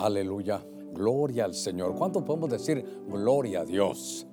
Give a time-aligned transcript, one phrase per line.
[0.00, 0.64] Aleluya.
[0.94, 1.94] Gloria al Señor.
[1.94, 4.26] ¿Cuánto podemos decir gloria a Dios?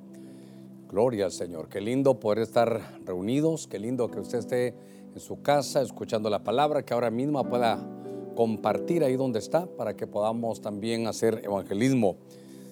[0.87, 1.67] Gloria al Señor.
[1.67, 3.67] Qué lindo poder estar reunidos.
[3.67, 4.73] Qué lindo que usted esté
[5.13, 7.85] en su casa escuchando la palabra, que ahora mismo pueda
[8.33, 12.15] compartir ahí donde está para que podamos también hacer evangelismo.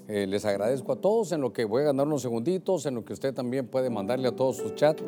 [0.08, 3.04] Eh, les agradezco a todos en lo que voy a ganar unos segunditos, en lo
[3.04, 5.04] que usted también puede mandarle a todos sus chats,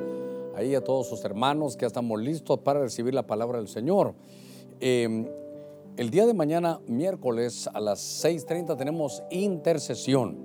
[0.56, 4.14] ahí a todos sus hermanos que ya estamos listos para recibir la palabra del Señor.
[4.82, 5.47] Eh,
[5.98, 10.38] el día de mañana, miércoles a las 6.30, tenemos intercesión.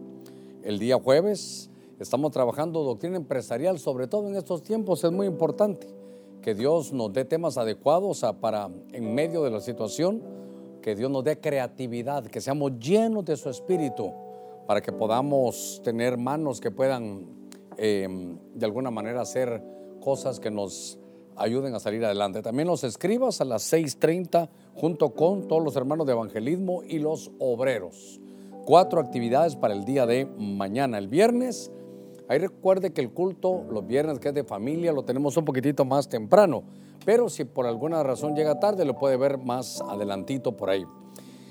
[0.62, 1.69] El día jueves
[2.01, 5.88] estamos trabajando doctrina empresarial, sobre todo en estos tiempos es muy importante
[6.41, 10.23] que Dios nos dé temas adecuados para en medio de la situación,
[10.80, 14.11] que Dios nos dé creatividad, que seamos llenos de su espíritu
[14.66, 17.27] para que podamos tener manos que puedan
[17.77, 19.62] em, de alguna manera hacer
[20.00, 20.98] cosas que nos
[21.36, 22.42] ayuden a salir adelante.
[22.42, 27.30] También los escribas a las 6.30 junto con todos los hermanos de evangelismo y los
[27.38, 28.20] obreros.
[28.64, 30.98] Cuatro actividades para el día de mañana.
[30.98, 31.70] El viernes,
[32.28, 35.84] ahí recuerde que el culto los viernes que es de familia lo tenemos un poquitito
[35.84, 36.62] más temprano,
[37.05, 40.84] pero si por alguna razón llega tarde lo puede ver más adelantito por ahí.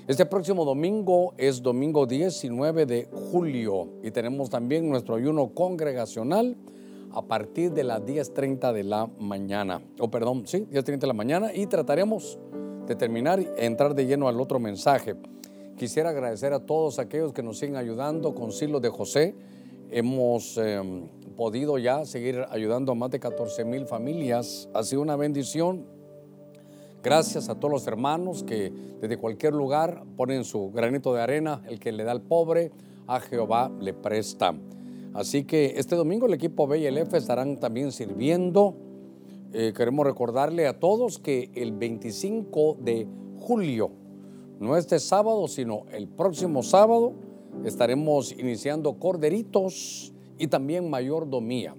[0.08, 6.56] Este próximo domingo es domingo 19 de julio y tenemos también nuestro ayuno congregacional
[7.12, 9.82] a partir de las 10.30 de la mañana.
[9.98, 12.38] O perdón, sí, 10.30 de la mañana y trataremos
[12.86, 15.14] de terminar y entrar de lleno al otro mensaje.
[15.76, 19.34] Quisiera agradecer a todos aquellos que nos siguen ayudando con Silo de José.
[19.90, 24.68] Hemos em, podido ya seguir ayudando a más de 14 mil familias.
[24.74, 25.84] Ha sido una bendición.
[27.02, 31.62] Gracias a todos los hermanos que desde cualquier lugar ponen su granito de arena.
[31.68, 32.70] El que le da al pobre,
[33.06, 34.54] a Jehová le presta.
[35.14, 38.76] Así que este domingo el equipo B y el F estarán también sirviendo
[39.54, 43.06] eh, queremos recordarle a todos que el 25 de
[43.38, 43.90] julio,
[44.60, 47.12] no este sábado, sino el próximo sábado,
[47.62, 51.74] estaremos iniciando corderitos y también mayordomía.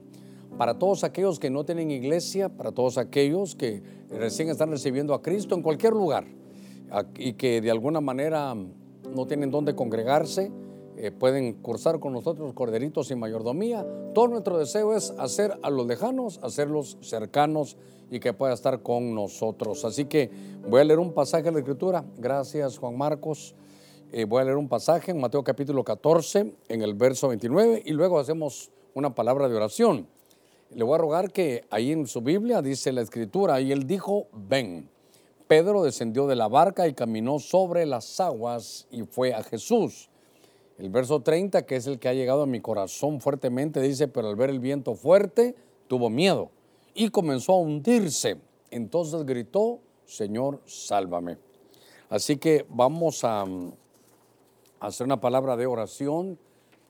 [0.56, 5.24] Para todos aquellos que no tienen iglesia, para todos aquellos que recién están recibiendo a
[5.24, 6.26] Cristo en cualquier lugar
[7.18, 10.52] y que de alguna manera no tienen dónde congregarse,
[10.98, 13.86] eh, pueden cursar con nosotros corderitos y mayordomía.
[14.14, 17.78] Todo nuestro deseo es hacer a los lejanos, hacerlos cercanos
[18.12, 19.86] y que pueda estar con nosotros.
[19.86, 20.30] Así que
[20.68, 22.06] voy a leer un pasaje de la Escritura.
[22.18, 23.56] Gracias, Juan Marcos.
[24.12, 27.92] Eh, voy a leer un pasaje en Mateo capítulo 14, en el verso 29, y
[27.94, 30.08] luego hacemos una palabra de oración.
[30.70, 34.28] Le voy a rogar que ahí en su Biblia dice la Escritura, y él dijo,
[34.32, 34.88] ven.
[35.48, 40.09] Pedro descendió de la barca y caminó sobre las aguas y fue a Jesús.
[40.78, 44.29] El verso 30, que es el que ha llegado a mi corazón fuertemente, dice, pero
[44.29, 45.56] al ver el viento fuerte,
[45.88, 46.50] tuvo miedo
[46.94, 48.38] y comenzó a hundirse.
[48.72, 51.38] Entonces gritó, Señor, sálvame.
[52.09, 53.73] Así que vamos a, mm,
[54.79, 56.38] hacer una palabra de oración.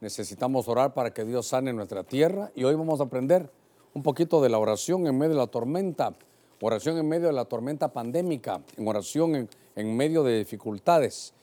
[0.01, 3.50] Necesitamos orar para que Dios sane nuestra tierra y hoy vamos a aprender
[3.94, 6.15] un poquito de la oración en medio de la tormenta,
[6.61, 11.33] oración en medio de la tormenta pandémica, en oración en, en medio de dificultades.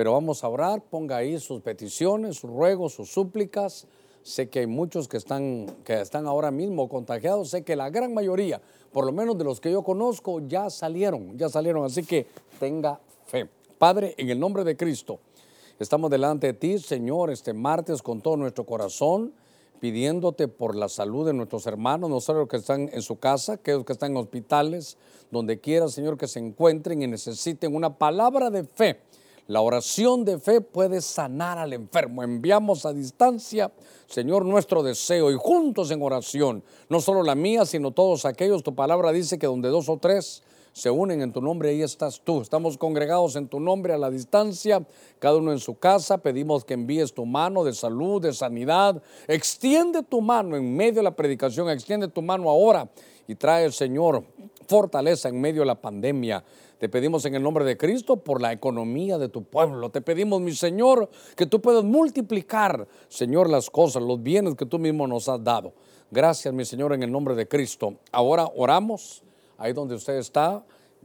[0.00, 3.86] Pero vamos a orar, ponga ahí sus peticiones, sus ruegos, sus súplicas.
[4.22, 7.50] Sé que hay muchos que están, que están ahora mismo contagiados.
[7.50, 8.62] Sé que la gran mayoría,
[8.94, 11.84] por lo menos de los que yo conozco, ya salieron, ya salieron.
[11.84, 12.26] Así que
[12.58, 13.46] tenga fe.
[13.76, 15.18] Padre, en el nombre de Cristo,
[15.78, 19.34] estamos delante de ti, Señor, este martes con todo nuestro corazón
[19.80, 23.54] pidiéndote por la salud de nuestros hermanos, no solo los que están en su casa,
[23.54, 24.96] aquellos que están en hospitales,
[25.30, 29.00] donde quiera, Señor, que se encuentren y necesiten una palabra de fe
[29.50, 32.22] la oración de fe puede sanar al enfermo.
[32.22, 33.72] Enviamos a distancia,
[34.06, 38.62] Señor, nuestro deseo y juntos en oración, no solo la mía, sino todos aquellos.
[38.62, 42.20] Tu palabra dice que donde dos o tres se unen en tu nombre, ahí estás
[42.22, 42.42] tú.
[42.42, 44.86] Estamos congregados en tu nombre a la distancia,
[45.18, 46.18] cada uno en su casa.
[46.18, 49.02] Pedimos que envíes tu mano de salud, de sanidad.
[49.26, 52.88] Extiende tu mano en medio de la predicación, extiende tu mano ahora
[53.26, 54.22] y trae, Señor,
[54.68, 56.44] fortaleza en medio de la pandemia.
[56.80, 59.90] Te pedimos en el nombre de Cristo por la economía de tu pueblo.
[59.90, 64.78] Te pedimos, mi Señor, que tú puedas multiplicar, Señor, las cosas, los bienes que tú
[64.78, 65.74] mismo nos has dado.
[66.10, 67.96] Gracias, mi Señor, en el nombre de Cristo.
[68.10, 69.22] Ahora oramos,
[69.58, 70.64] ahí donde usted está,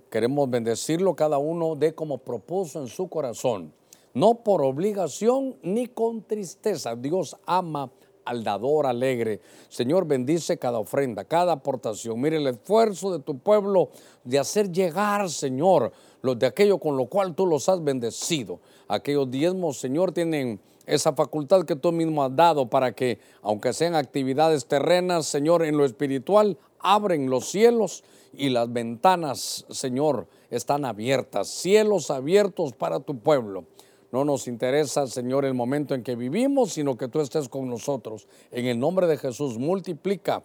[0.09, 3.73] queremos bendecirlo cada uno de como propuso en su corazón.
[4.13, 6.95] No por obligación ni con tristeza.
[6.95, 7.91] Dios ama
[8.25, 9.39] al dador alegre.
[9.69, 12.19] Señor, bendice cada ofrenda, cada aportación.
[12.19, 13.89] Mire el esfuerzo de tu pueblo
[14.23, 15.91] de hacer llegar, Señor,
[16.21, 18.59] los de aquello con lo cual tú los has bendecido.
[18.87, 23.95] Aquellos diezmos, Señor, tienen esa facultad que tú mismo has dado para que, aunque sean
[23.95, 31.47] actividades terrenas, Señor, en lo espiritual, abren los cielos y las ventanas, Señor, están abiertas,
[31.47, 33.65] cielos abiertos para tu pueblo.
[34.11, 38.27] No nos interesa, Señor, el momento en que vivimos, sino que tú estés con nosotros.
[38.51, 40.43] En el nombre de Jesús, multiplica,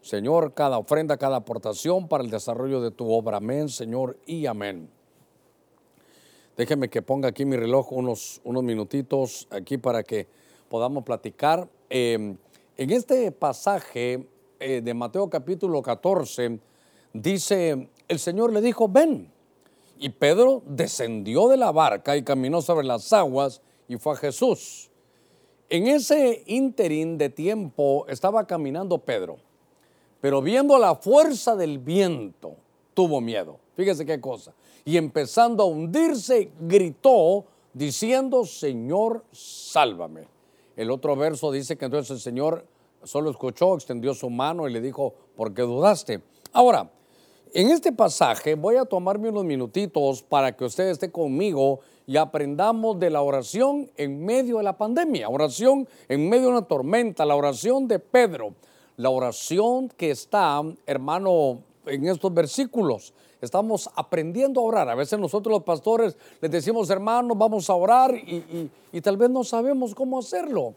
[0.00, 3.36] Señor, cada ofrenda, cada aportación para el desarrollo de tu obra.
[3.36, 4.90] Amén, Señor, y amén.
[6.56, 10.26] Déjeme que ponga aquí mi reloj unos, unos minutitos aquí para que
[10.68, 11.68] podamos platicar.
[11.88, 12.36] Eh,
[12.76, 14.26] en este pasaje
[14.58, 16.58] eh, de Mateo capítulo 14,
[17.12, 19.31] dice, el Señor le dijo, ven.
[20.02, 24.90] Y Pedro descendió de la barca y caminó sobre las aguas y fue a Jesús.
[25.68, 29.36] En ese ínterin de tiempo estaba caminando Pedro,
[30.20, 32.56] pero viendo la fuerza del viento,
[32.94, 33.60] tuvo miedo.
[33.76, 34.52] Fíjese qué cosa.
[34.84, 40.26] Y empezando a hundirse, gritó diciendo, Señor, sálvame.
[40.74, 42.66] El otro verso dice que entonces el Señor
[43.04, 46.22] solo escuchó, extendió su mano y le dijo, ¿por qué dudaste?
[46.52, 46.90] Ahora,
[47.54, 52.98] en este pasaje voy a tomarme unos minutitos para que usted esté conmigo y aprendamos
[52.98, 57.36] de la oración en medio de la pandemia, oración en medio de una tormenta, la
[57.36, 58.54] oración de Pedro,
[58.96, 63.12] la oración que está, hermano, en estos versículos.
[63.40, 64.88] Estamos aprendiendo a orar.
[64.88, 69.44] A veces nosotros los pastores les decimos, hermanos, vamos a orar y, tal vez no
[69.44, 70.74] sabemos cómo hacerlo.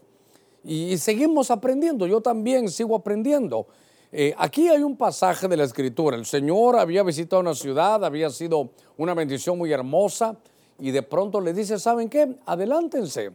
[0.64, 2.06] y seguimos aprendiendo.
[2.06, 3.66] Yo también sigo aprendiendo.
[4.12, 6.16] Eh, aquí hay un pasaje de la escritura.
[6.16, 10.36] El Señor había visitado una ciudad, había sido una bendición muy hermosa
[10.78, 12.36] y de pronto le dice, ¿saben qué?
[12.46, 13.30] Adelántense.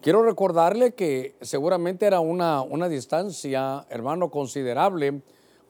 [0.00, 5.20] Quiero recordarle que seguramente era una, una distancia, hermano, considerable,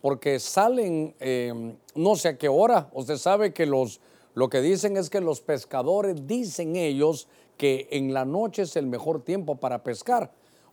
[0.03, 2.91] porque salen eh, no sé a qué hora.
[2.93, 4.01] Usted sabe que los,
[4.35, 8.87] lo que dicen es que los pescadores dicen ellos que en la noche es el
[8.87, 10.31] mejor tiempo para pescar.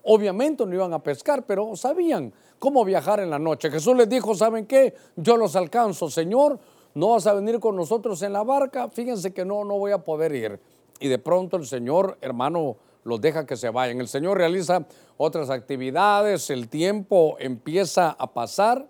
[0.07, 3.72] Obviamente no iban a pescar, pero sabían cómo viajar en la noche.
[3.72, 4.94] Jesús les dijo, ¿saben qué?
[5.16, 6.60] Yo los alcanzo, Señor,
[6.94, 9.98] no vas a venir con nosotros en la barca, fíjense que no, no voy a
[9.98, 10.60] poder ir.
[11.00, 14.00] Y de pronto el Señor, hermano, los deja que se vayan.
[14.00, 14.86] El Señor realiza
[15.18, 18.88] otras actividades, el tiempo empieza a pasar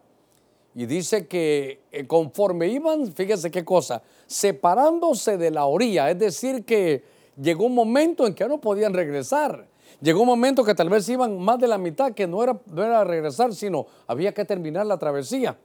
[0.76, 6.66] y dice que eh, conforme iban, fíjense qué cosa, separándose de la orilla, es decir,
[6.66, 7.04] que
[7.42, 9.68] llegó un momento en que no podían regresar.
[10.02, 12.84] Llegó un momento que tal vez iban más de la mitad, que no era, no
[12.84, 15.58] era regresar, sino había que terminar la travesía.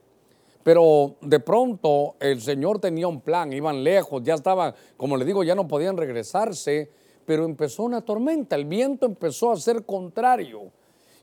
[0.63, 5.43] Pero de pronto el Señor tenía un plan, iban lejos, ya estaban, como le digo,
[5.43, 6.91] ya no podían regresarse,
[7.25, 10.71] pero empezó una tormenta, el viento empezó a ser contrario.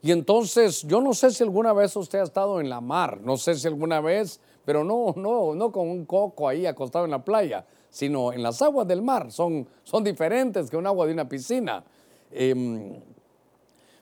[0.01, 3.37] Y entonces yo no sé si alguna vez usted ha estado en la mar, no
[3.37, 7.25] sé si alguna vez, pero no, no, no con un coco ahí acostado en la
[7.25, 11.29] playa, sino en las aguas del mar, son, son diferentes que un agua de una
[11.29, 11.85] piscina.
[12.31, 13.01] Em,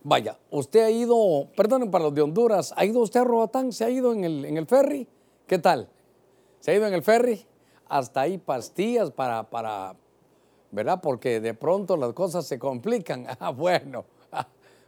[0.02, 3.73] vaya, usted ha ido, perdonen para los de Honduras, ¿ha ido usted a Roatán?
[3.73, 5.06] ¿Se ha ido en el, en el ferry?
[5.46, 5.88] ¿Qué tal?
[6.61, 7.46] ¿Se ha ido en el ferry?
[7.88, 9.94] Hasta ahí pastillas para, para,
[10.73, 11.00] ¿verdad?
[11.00, 13.26] Porque de pronto las cosas se complican.
[13.38, 14.05] Ah, bueno,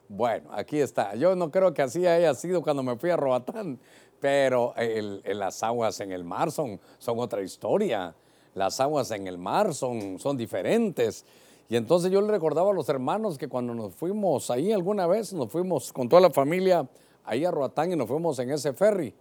[0.09, 1.15] bueno, aquí está.
[1.15, 3.79] Yo no creo que así haya sido cuando me fui a Roatán,
[4.21, 4.75] pero
[5.25, 8.15] las aguas en el mar son, son otra historia.
[8.55, 11.25] Las aguas en el mar son, son diferentes.
[11.71, 15.35] Y entonces yo le recordaba a los hermanos que cuando nos fuimos ahí alguna vez,
[15.35, 16.89] nos fuimos con toda la familia
[17.25, 19.15] ahí a Roatán y nos fuimos en ese ferry.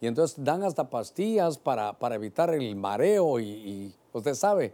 [0.00, 4.72] Y entonces dan hasta pastillas para, para evitar el mareo y, usted sabe,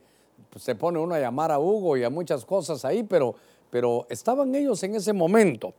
[0.50, 3.34] pues se pone uno a llamar a Hugo y a muchas cosas ahí, pero,
[3.70, 5.74] pero estaban ellos en ese momento.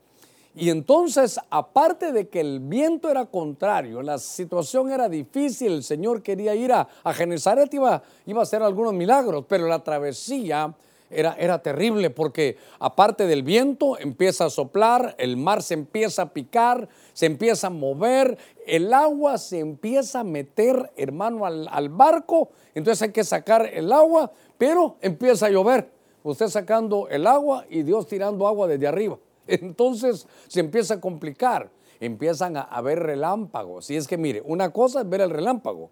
[0.54, 6.22] Y entonces, aparte de que el viento era contrario, la situación era difícil, el Señor
[6.22, 10.76] quería ir a, a Genezaret, iba, iba a hacer algunos milagros, pero la travesía
[11.10, 16.90] era, terrible porque aparte del viento empieza a soplar, el mar se empieza a picar,
[17.14, 23.02] se empieza a mover, el agua se empieza a meter, hermano, al, al barco, entonces
[23.04, 25.90] hay que sacar el agua, pero empieza a llover.
[26.24, 29.18] Usted sacando el agua y Dios tirando agua desde arriba.
[29.48, 33.90] Entonces se empieza a complicar, empiezan a, ver relámpagos.
[33.90, 35.90] Y es que mire, una cosa es ver el relámpago,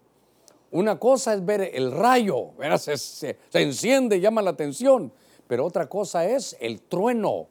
[0.70, 5.12] una cosa es ver el rayo, se, se, enciende, llama la atención,
[5.46, 7.48] pero otra cosa es el trueno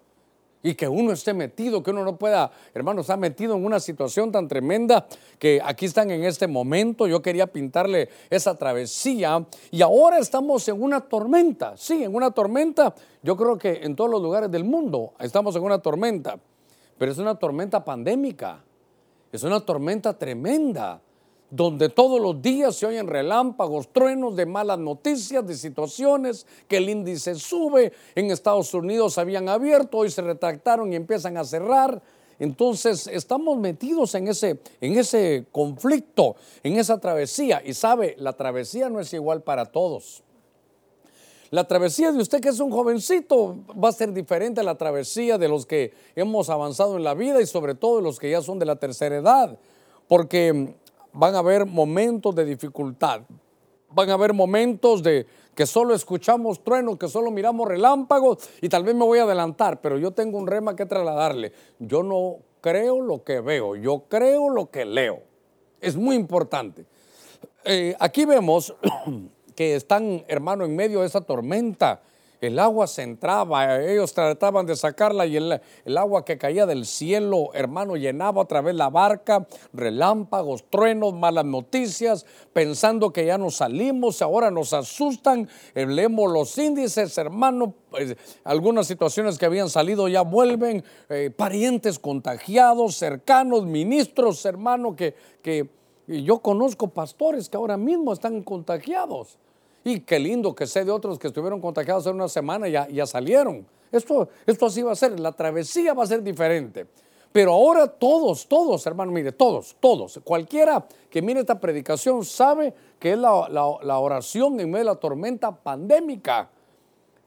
[0.65, 4.31] y que uno esté metido, que uno no pueda, hermano, está metido en una situación
[4.31, 5.05] tan tremenda
[5.37, 7.05] que aquí están en este momento.
[7.05, 11.77] Yo quería pintarle esa travesía y ahora estamos en una tormenta.
[11.77, 12.95] Sí, en una tormenta.
[13.21, 16.39] Yo creo que en todos los lugares del mundo estamos en una tormenta,
[16.97, 18.63] pero es una tormenta pandémica.
[19.31, 20.99] Es una tormenta tremenda
[21.49, 26.89] donde todos los días se oyen relámpagos, truenos de malas noticias, de situaciones, que el
[26.89, 32.01] índice sube, en Estados Unidos habían abierto, hoy se retractaron y empiezan a cerrar.
[32.39, 37.61] Entonces estamos metidos en ese, en ese conflicto, en esa travesía.
[37.63, 40.23] Y sabe, la travesía no es igual para todos.
[41.51, 45.37] La travesía de usted que es un jovencito va a ser diferente a la travesía
[45.37, 48.41] de los que hemos avanzado en la vida y sobre todo de los que ya
[48.41, 49.57] son de la tercera edad,
[50.07, 50.75] porque
[51.15, 53.21] van a haber momentos de dificultad,
[53.89, 58.83] van a haber momentos de que solo escuchamos truenos, que solo miramos relámpagos y tal
[58.83, 61.53] vez me voy a adelantar, pero yo tengo un rema que trasladarle.
[61.79, 65.21] Yo no creo lo que veo, yo creo lo que leo.
[65.79, 66.85] Es muy importante.
[67.63, 68.75] Eh, aquí vemos
[69.55, 72.01] que están, hermano, en medio de esa tormenta.
[72.41, 75.61] El agua se entraba, ellos trataban de sacarla y el,
[75.97, 82.25] agua que caía del cielo, hermano, llenaba otra vez la barca, relámpagos, truenos, malas noticias,
[82.53, 88.87] pensando que ya nos salimos, ahora nos asustan, eh, leemos los índices, hermano, pues, algunas
[88.87, 95.69] situaciones que habían salido ya vuelven, eh, parientes contagiados, cercanos, ministros, hermano, que, que
[96.07, 99.37] yo conozco pastores que ahora mismo están contagiados.
[99.85, 102.87] Y qué lindo que sé de otros que estuvieron contagiados en una semana y ya,
[102.89, 103.67] ya salieron.
[103.91, 106.87] Esto, esto así va a ser, la travesía va a ser diferente.
[107.31, 113.11] Pero ahora todos, todos, hermano, mire, todos, todos, cualquiera que mire esta predicación sabe que
[113.11, 116.49] es la, la, oración en medio de la tormenta pandémica.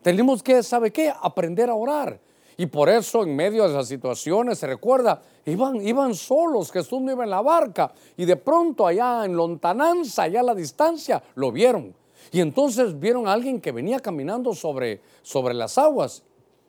[0.02, 1.12] Tenemos que, ¿sabe qué?
[1.22, 2.18] Aprender a orar.
[2.56, 7.12] Y por eso en medio de esas situaciones, se recuerda, iban, iban solos, Jesús no
[7.12, 7.92] iba en la barca.
[8.16, 11.94] Y de pronto allá en lontananza, allá a la distancia, lo vieron.
[12.30, 16.22] Y entonces vieron a alguien que venía caminando sobre, sobre las aguas.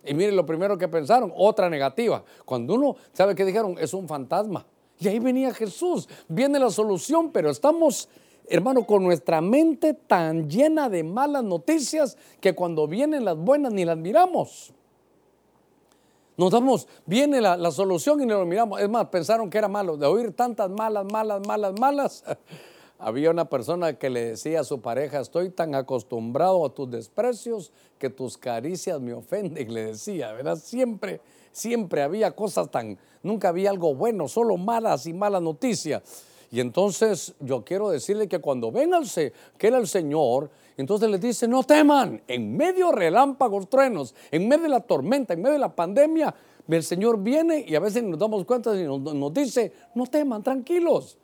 [0.05, 2.23] Y miren lo primero que pensaron, otra negativa.
[2.45, 3.75] Cuando uno, ¿sabe qué dijeron?
[3.79, 4.65] Es un fantasma.
[4.99, 8.09] Y ahí venía Jesús, viene la solución, pero estamos,
[8.47, 13.85] hermano, con nuestra mente tan llena de malas noticias que cuando vienen las buenas ni
[13.85, 14.73] las miramos.
[16.35, 18.79] Nos damos, viene la, solución y no lo miramos.
[18.79, 22.23] Es más, pensaron que era malo, de oír tantas malas, malas, malas, malas.
[23.01, 27.71] Había una persona que le decía a su pareja, estoy tan acostumbrado a tus desprecios
[27.97, 30.57] que tus caricias me ofenden, le decía, ¿verdad?
[30.57, 31.21] Siempre,
[31.53, 36.03] siempre había cosas tan, nunca había algo bueno, solo malas y malas noticias.
[36.51, 38.91] Y entonces yo quiero decirle que cuando ven
[39.57, 44.63] que era el Señor, entonces les dice, no teman, en medio relámpagos, truenos, en medio
[44.63, 46.35] de la tormenta, en medio de la pandemia,
[46.67, 51.17] el Señor viene y a veces nos damos cuenta y nos dice, no teman, tranquilos.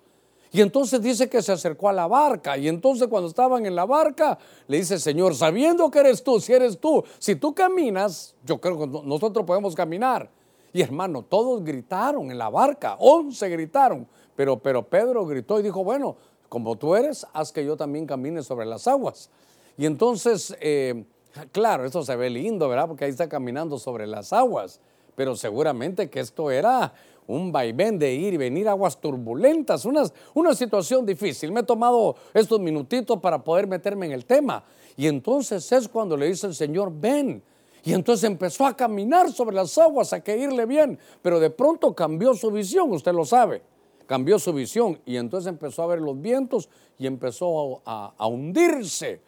[0.55, 2.57] Y entonces dice que se acercó a la barca.
[2.57, 6.53] Y entonces cuando estaban en la barca, le dice, Señor, sabiendo que eres tú, si
[6.53, 10.29] eres tú, si tú caminas, yo creo que nosotros podemos caminar.
[10.71, 14.07] Y hermano, todos gritaron en la barca, once gritaron.
[14.37, 16.15] Pero, pero Pedro gritó y dijo, bueno,
[16.47, 19.29] como tú eres, haz que yo también camine sobre las aguas.
[19.77, 21.03] Y entonces, eh,
[21.51, 22.87] claro, esto se ve lindo, ¿verdad?
[22.87, 24.79] Porque ahí está caminando sobre las aguas.
[25.15, 26.93] Pero seguramente que esto era
[27.27, 30.03] un vaivén de ir y venir, aguas turbulentas, una,
[30.33, 31.51] una situación difícil.
[31.51, 34.63] Me he tomado estos minutitos para poder meterme en el tema.
[34.97, 37.41] Y entonces es cuando le dice el Señor, ven.
[37.83, 40.97] Y entonces empezó a caminar sobre las aguas, a que irle bien.
[41.21, 43.61] Pero de pronto cambió su visión, usted lo sabe.
[44.07, 49.19] Cambió su visión y entonces empezó a ver los vientos y empezó a, hundirse.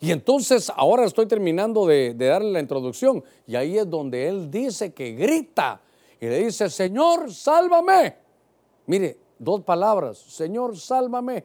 [0.00, 4.92] Y entonces ahora estoy terminando de darle la introducción y ahí es donde él dice
[4.92, 5.80] que grita
[6.24, 8.16] y le dice, Señor, sálvame.
[8.86, 11.44] Mire, dos palabras, Señor, sálvame.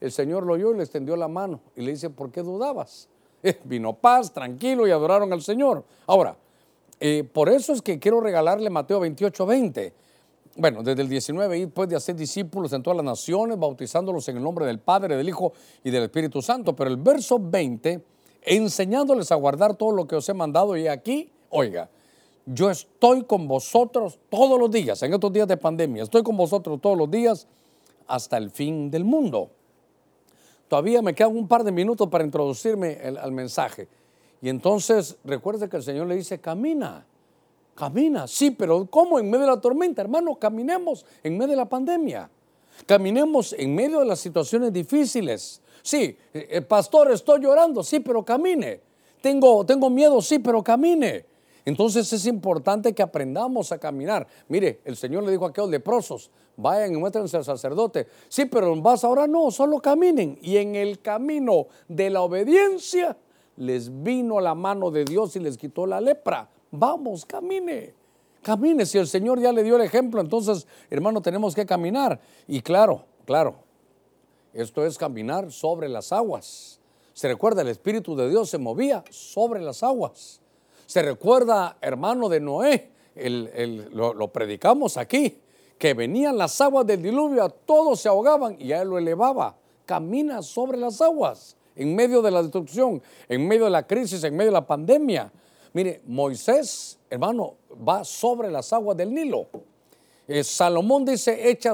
[0.00, 3.08] El Señor lo oyó y le extendió la mano y le dice, ¿por qué dudabas?
[3.64, 5.84] vino paz, tranquilo y adoraron al Señor.
[6.06, 6.36] Ahora,
[7.00, 9.92] eh, por eso es que quiero regalarle Mateo 28, 20.
[10.54, 14.36] Bueno, desde el 19, y pues de hacer discípulos en todas las naciones, bautizándolos en
[14.36, 15.52] el nombre del Padre, del Hijo
[15.82, 16.76] y del Espíritu Santo.
[16.76, 18.00] Pero el verso 20,
[18.42, 21.90] enseñándoles a guardar todo lo que os he mandado, y aquí, oiga,
[22.46, 26.80] yo estoy con vosotros todos los días, en estos días de pandemia, estoy con vosotros
[26.80, 27.46] todos los días
[28.06, 29.50] hasta el fin del mundo.
[30.68, 33.88] Todavía me quedan un par de minutos para introducirme al mensaje.
[34.40, 37.06] Y entonces recuerde que el Señor le dice, camina,
[37.74, 38.26] camina.
[38.26, 40.02] Sí, pero ¿cómo en medio de la tormenta?
[40.02, 42.30] Hermano, caminemos en medio de la pandemia.
[42.86, 45.60] Caminemos en medio de las situaciones difíciles.
[45.82, 47.82] Sí, el eh, eh, pastor, estoy llorando.
[47.84, 48.80] Sí, pero camine.
[49.20, 50.20] Tengo, tengo miedo.
[50.22, 51.26] Sí, pero camine.
[51.64, 54.26] Entonces es importante que aprendamos a caminar.
[54.48, 58.08] Mire, el Señor le dijo a aquellos leprosos, vayan y muéstrense al sacerdote.
[58.28, 60.38] Sí, pero vas ahora no, solo caminen.
[60.42, 63.16] Y en el camino de la obediencia
[63.56, 66.48] les vino la mano de Dios y les quitó la lepra.
[66.72, 67.94] Vamos, camine.
[68.42, 72.20] Camine, si el Señor ya le dio el ejemplo, entonces, hermano, tenemos que caminar.
[72.48, 73.54] Y claro, claro,
[74.52, 76.80] esto es caminar sobre las aguas.
[77.12, 80.41] Se recuerda, el Espíritu de Dios se movía sobre las aguas.
[80.92, 85.38] Se recuerda, hermano de Noé, lo, predicamos aquí,
[85.78, 89.56] que venían las aguas del diluvio, todos se ahogaban y a él lo elevaba.
[89.86, 91.56] Camina sobre las aguas.
[91.76, 95.32] en medio de la destrucción, en medio de la crisis, en medio de la pandemia.
[95.72, 97.54] Mire, Moisés, hermano,
[97.88, 99.46] va sobre las aguas del Nilo.
[100.28, 101.72] Eh, Salomón dice, echa,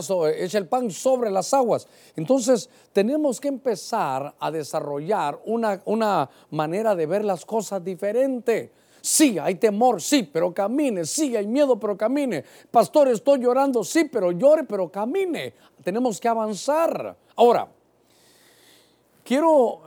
[0.57, 1.89] el pan sobre las aguas.
[2.15, 8.71] Entonces, tenemos que empezar a desarrollar una manera de ver las cosas diferente.
[9.09, 11.07] Sí, hay temor, sí, pero camine.
[11.07, 12.45] Sí, hay miedo, pero camine.
[12.71, 15.55] Pastor, estoy llorando, sí, pero llore, pero camine.
[15.83, 17.17] Tenemos que avanzar.
[17.35, 17.69] Ahora,
[19.25, 19.81] quiero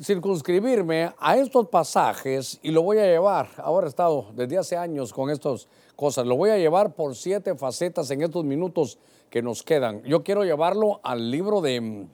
[0.00, 3.48] circunscribirme a estos pasajes y lo voy a llevar.
[3.56, 5.66] Ahora he estado desde hace años con estas
[5.96, 6.24] cosas.
[6.24, 8.96] Lo voy a llevar por siete facetas en estos minutos
[9.28, 10.04] que nos quedan.
[10.04, 12.06] Yo quiero llevarlo al libro de,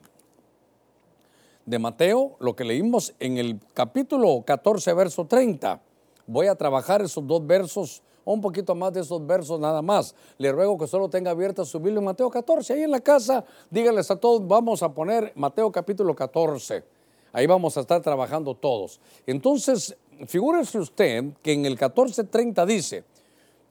[1.63, 5.79] de Mateo, lo que leímos en el capítulo 14, verso 30.
[6.27, 10.15] Voy a trabajar esos dos versos, un poquito más de esos versos nada más.
[10.37, 12.73] Le ruego que solo tenga abierta su Biblia en Mateo 14.
[12.73, 16.83] Ahí en la casa, díganles a todos, vamos a poner Mateo capítulo 14.
[17.31, 18.99] Ahí vamos a estar trabajando todos.
[19.27, 19.95] Entonces,
[20.27, 23.03] figúrese usted que en el 14.30 dice,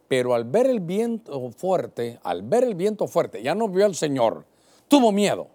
[0.06, 3.94] pero al ver el viento fuerte, al ver el viento fuerte, ya no vio al
[3.94, 4.44] Señor,
[4.86, 5.48] tuvo miedo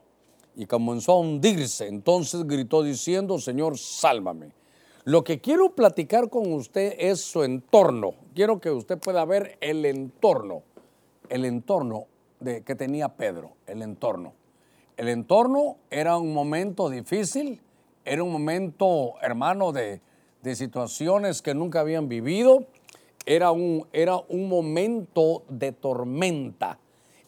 [0.56, 1.88] y comenzó a hundirse.
[1.88, 4.59] Entonces gritó diciendo, Señor, sálvame.
[5.10, 8.14] Lo que quiero platicar con usted es su entorno.
[8.36, 10.62] Quiero que usted pueda ver el entorno,
[11.30, 12.06] el entorno
[12.40, 14.34] de, que tenía Pedro, el entorno.
[14.98, 17.60] El entorno era un momento difícil,
[18.06, 20.00] era un momento, hermano, de,
[20.44, 22.68] de situaciones que nunca habían vivido,
[23.26, 26.78] era un, era un momento de tormenta,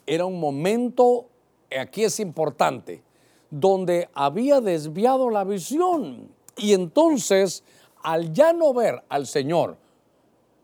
[0.05, 1.29] era un momento,
[1.75, 3.01] aquí es importante,
[3.49, 6.29] donde había desviado la visión
[6.61, 7.63] y entonces,
[8.03, 9.77] al ya no ver al Señor,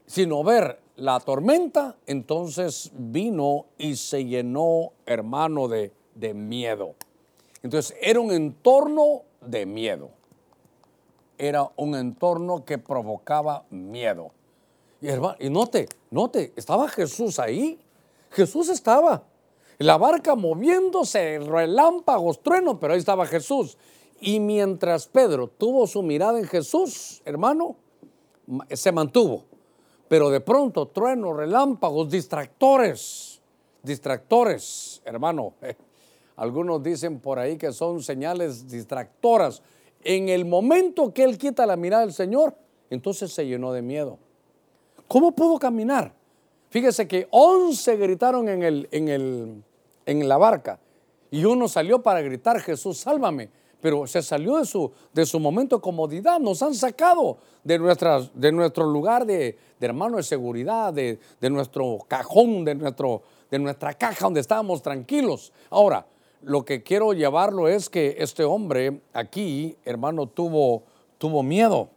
[0.05, 6.95] sino ver la tormenta, entonces vino y se llenó, hermano, de, de miedo.
[7.63, 10.09] Entonces, era un entorno de miedo.
[11.37, 14.31] Era un entorno que provocaba miedo.
[15.01, 17.79] Y, hermano, y note, note, estaba Jesús ahí.
[18.31, 19.23] Jesús estaba.
[19.79, 23.77] La barca moviéndose, relámpagos, truenos, pero ahí estaba Jesús.
[24.19, 27.75] Y mientras Pedro tuvo su mirada en Jesús, hermano,
[28.71, 29.45] se mantuvo.
[30.07, 33.41] Pero de pronto, truenos, relámpagos, distractores,
[33.83, 35.53] distractores, hermano.
[36.35, 39.61] algunos dicen por ahí que son señales distractoras.
[40.03, 42.55] En el momento que él quita la mirada del Señor,
[42.89, 44.17] entonces se llenó de miedo.
[45.07, 46.13] ¿Cómo pudo caminar?
[46.69, 49.63] Fíjese que once gritaron en, el, en, el,
[50.05, 50.79] en la barca
[51.29, 53.49] y uno salió para gritar, Jesús, sálvame
[53.81, 58.31] pero se salió de su, de su momento de comodidad, nos han sacado de, nuestras,
[58.33, 64.25] de nuestro lugar de, hermano de seguridad, de, nuestro cajón, de, nuestro, de nuestra caja
[64.25, 65.53] donde estábamos tranquilos.
[65.69, 66.07] Ahora,
[66.41, 70.83] lo que quiero llevarlo es que este hombre aquí, hermano, tuvo,
[71.17, 71.89] tuvo miedo.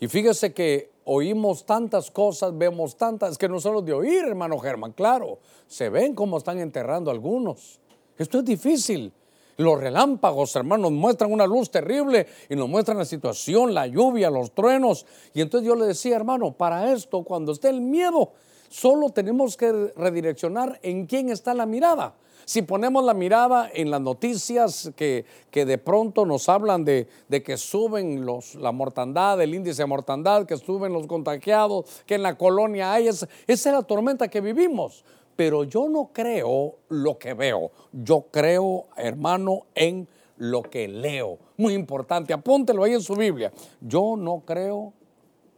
[0.00, 4.92] Y fíjese que oímos tantas cosas, vemos tantas, que no solo de oír, hermano Germán,
[4.92, 7.80] claro, se ven cómo están enterrando algunos.
[8.18, 9.12] Esto es difícil.
[9.56, 14.52] Los relámpagos, hermanos, muestran una luz terrible y nos muestran la situación, la lluvia, los
[14.52, 15.06] truenos.
[15.34, 18.32] Y entonces yo le decía, hermano, para esto, cuando esté el miedo,
[18.68, 22.14] solo tenemos que redireccionar en quién está la mirada.
[22.44, 27.42] Si ponemos la mirada en las noticias que, que de pronto nos hablan de, de,
[27.42, 32.22] que suben los, la mortandad, el índice de mortandad, que suben los contagiados, que en
[32.22, 35.04] la colonia hay, esa es la tormenta que vivimos
[35.44, 41.36] pero yo no creo lo que veo, yo creo, hermano, en lo que leo.
[41.56, 43.52] Muy importante, apúntelo ahí en su Biblia.
[43.80, 44.92] Yo no creo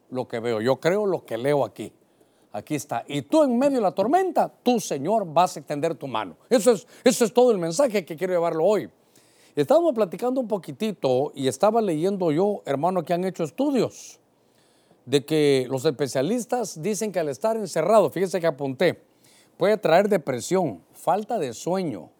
[0.09, 1.92] lo que veo, yo creo lo que leo aquí.
[2.51, 3.05] Aquí está.
[3.07, 6.38] Y tú en medio de la tormenta, tú, Señor, vas a extender tu mano.
[6.49, 8.88] Eso es, eso es todo el mensaje que quiero llevarlo hoy.
[9.55, 14.18] Estábamos platicando un poquitito y estaba leyendo yo, hermano, que han hecho estudios
[15.05, 19.12] de que los especialistas dicen que al estar encerrado, fíjese que apunté,
[19.56, 22.10] puede traer depresión, falta de sueño,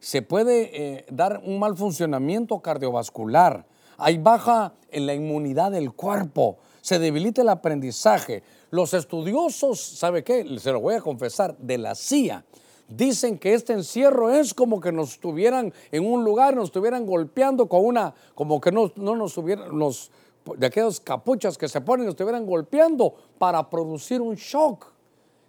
[0.00, 6.58] se puede eh, dar un mal funcionamiento cardiovascular, hay baja en la inmunidad del cuerpo,
[6.80, 8.42] se debilita el aprendizaje.
[8.70, 10.58] Los estudiosos, ¿sabe qué?
[10.58, 12.44] Se lo voy a confesar, de la CIA,
[12.88, 17.66] dicen que este encierro es como que nos estuvieran en un lugar, nos estuvieran golpeando
[17.66, 20.10] con una, como que no, no nos hubieran, los,
[20.56, 24.93] de aquellos capuchas que se ponen, nos estuvieran golpeando para producir un shock.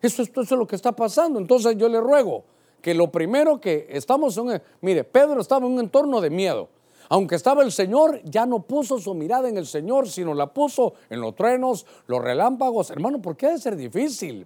[0.06, 1.40] Eso, esto, es lo que está pasando.
[1.40, 2.44] Entonces yo le ruego
[2.82, 6.70] que lo primero que estamos en, mire, Pedro estaba en un entorno de miedo.
[7.10, 10.94] Aunque estaba el Señor, ya no puso su mirada en el Señor, sino la puso
[11.10, 12.90] en los truenos, los relámpagos.
[12.90, 14.46] Hermano, ¿por qué ha de ser difícil?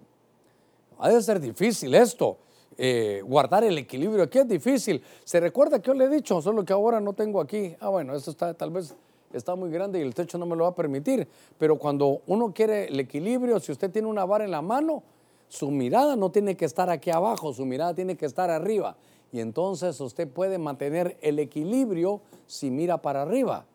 [0.99, 2.37] Ha de ser difícil esto.
[2.81, 4.23] eh, guardar el equilibrio.
[4.23, 5.03] Aquí es difícil.
[5.25, 7.75] Se recuerda que yo le he dicho, solo que ahora no tengo aquí.
[7.81, 8.95] Ah, bueno, esto está tal vez
[9.33, 11.27] está muy grande y el techo no me lo va a permitir.
[11.57, 15.03] Pero cuando uno quiere el equilibrio, si usted tiene una vara en la mano,
[15.49, 18.95] su mirada no tiene que estar aquí abajo, su mirada tiene que estar arriba.
[19.31, 23.65] Y entonces usted puede mantener el equilibrio si mira para arriba.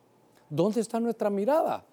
[0.49, 1.83] ¿Dónde está nuestra mirada?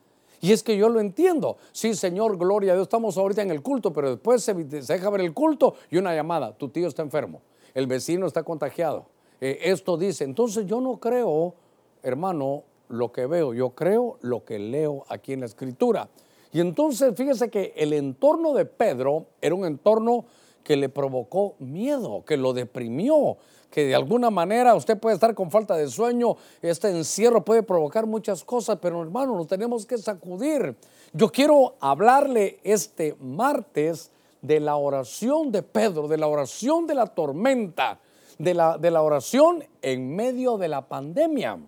[0.40, 1.56] Y es que yo lo entiendo.
[1.70, 5.20] Sí, Señor, gloria a Dios, estamos ahorita en el culto, pero después se, deja ver
[5.20, 6.52] el culto y una llamada.
[6.56, 7.40] Tu tío está enfermo,
[7.74, 9.06] el vecino está contagiado.
[9.40, 11.54] Eh, esto dice, entonces yo no creo,
[12.02, 16.08] hermano, lo que veo, yo creo lo que leo aquí en la escritura.
[16.52, 20.26] Y entonces fíjese que el entorno de Pedro era un entorno
[20.62, 23.38] que le provocó miedo, que lo deprimió,
[23.70, 28.06] que de alguna manera usted puede estar con falta de sueño, este encierro puede provocar
[28.06, 30.76] muchas cosas, pero hermano, nos tenemos que sacudir.
[31.12, 34.10] Yo quiero hablarle este martes
[34.42, 37.98] de la oración de Pedro, de la oración de la tormenta,
[38.38, 41.58] de la, de la oración en medio de la pandemia.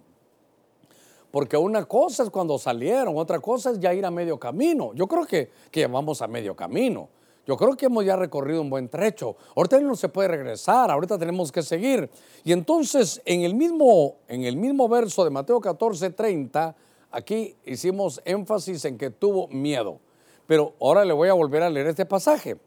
[1.35, 4.93] Porque una cosa es cuando salieron, otra cosa es ya ir a medio camino.
[4.95, 7.09] Yo creo que, que vamos a medio camino.
[7.45, 9.35] Yo creo que hemos ya recorrido un buen trecho.
[9.57, 12.09] Ahorita no se puede regresar, ahorita tenemos que seguir.
[12.45, 16.77] Y entonces, en el mismo, en el mismo verso de Mateo 14, 30,
[17.11, 19.99] aquí hicimos énfasis en que tuvo miedo.
[20.47, 22.59] Pero ahora le voy a volver a leer este pasaje.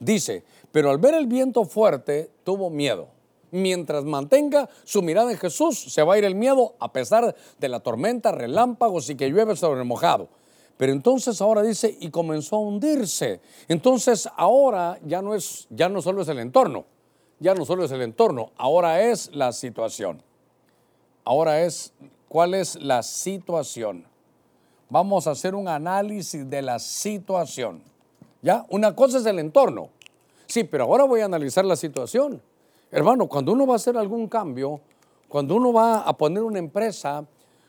[0.00, 3.06] Dice, pero al ver el viento fuerte, tuvo miedo
[3.50, 7.68] mientras mantenga su mirada en Jesús, se va a ir el miedo a pesar de
[7.68, 10.28] la tormenta, relámpagos y que llueve sobre el mojado.
[10.76, 13.40] Pero entonces ahora dice, y comenzó a hundirse.
[13.68, 16.84] Entonces ahora ya no es, ya no solo es el entorno,
[17.38, 20.22] ya no solo es el entorno, ahora es la situación.
[21.24, 21.92] Ahora es,
[22.28, 24.04] ¿cuál es la situación?
[24.88, 27.82] Vamos a hacer un análisis de la situación.
[28.42, 28.64] ¿Ya?
[28.68, 29.88] Una cosa es el entorno.
[30.46, 32.40] Sí, pero ahora voy a analizar la situación.
[32.96, 34.80] Hermano, cuando uno va a hacer algún cambio,
[35.28, 37.26] cuando uno va a poner una empresa,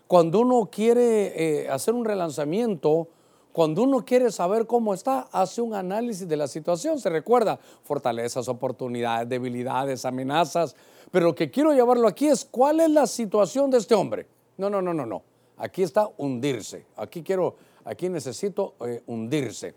[0.08, 3.10] cuando uno quiere eh, hacer un relanzamiento,
[3.52, 6.98] cuando uno quiere saber cómo está, hace un análisis de la situación.
[6.98, 10.78] Se recuerda fortalezas, oportunidades, debilidades, amenazas.
[11.12, 14.28] Pero lo que quiero llevarlo aquí es cuál es la situación de este hombre.
[14.56, 15.24] No, no, no, no, no.
[15.58, 16.86] Aquí está hundirse.
[16.96, 19.76] Aquí quiero, aquí necesito eh, hundirse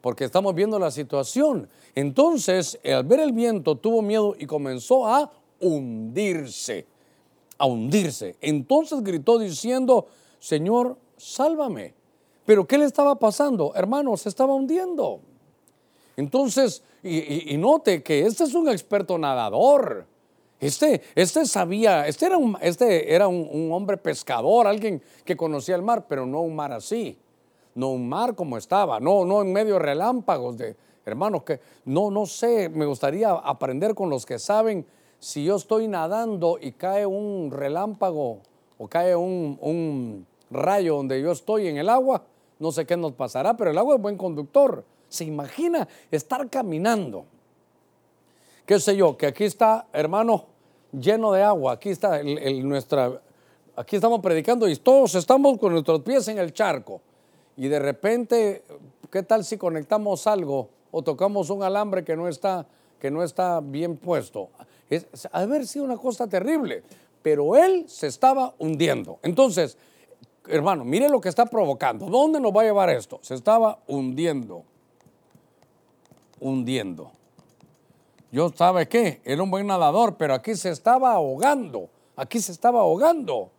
[0.00, 1.68] porque estamos viendo la situación.
[1.94, 6.86] Entonces, al ver el viento, tuvo miedo y comenzó a hundirse,
[7.58, 8.36] a hundirse.
[8.40, 10.06] Entonces gritó diciendo,
[10.38, 11.94] Señor, sálvame.
[12.46, 13.72] Pero ¿qué le estaba pasando?
[13.74, 15.20] Hermano, se estaba hundiendo.
[16.16, 20.06] Entonces, y, note que este es un experto nadador.
[20.58, 25.82] Este, este sabía, este era, un, este era un hombre pescador, alguien que conocía el
[25.82, 27.18] mar, pero no un mar así
[27.74, 32.10] no un mar como estaba, no, no en medio de relámpagos de hermanos que no,
[32.10, 34.86] no sé, me gustaría aprender con los que saben
[35.18, 38.38] si yo estoy nadando y cae un relámpago
[38.78, 42.22] o cae un, un rayo donde yo estoy en el agua,
[42.58, 44.84] no sé qué nos pasará, pero el agua es buen conductor.
[45.08, 47.24] Se imagina estar caminando.
[48.64, 49.16] ¿Qué sé yo?
[49.16, 50.44] Que aquí está, hermano,
[50.92, 51.72] lleno de agua.
[51.72, 53.20] Aquí está el, nuestra,
[53.74, 57.00] aquí estamos predicando y todos estamos con nuestros pies en el charco
[57.60, 58.64] y de repente,
[59.10, 62.66] ¿qué tal si conectamos algo o tocamos un alambre que no está,
[62.98, 64.48] que no está bien puesto?
[64.88, 66.82] Es, haber sido una cosa terrible,
[67.20, 69.18] pero él se estaba hundiendo.
[69.22, 69.76] Entonces,
[70.48, 72.06] hermano, mire lo que está provocando.
[72.06, 73.18] ¿Dónde nos va a llevar esto?
[73.20, 74.64] Se estaba hundiendo,
[76.40, 77.12] hundiendo.
[78.32, 79.20] Yo, ¿sabe qué?
[79.22, 81.90] Era un buen nadador, pero aquí se estaba ahogando.
[82.16, 83.50] Aquí se estaba ahogando.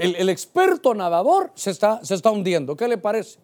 [0.00, 2.76] El, experto nadador se está, se está hundiendo.
[2.76, 3.38] ¿Qué le parece?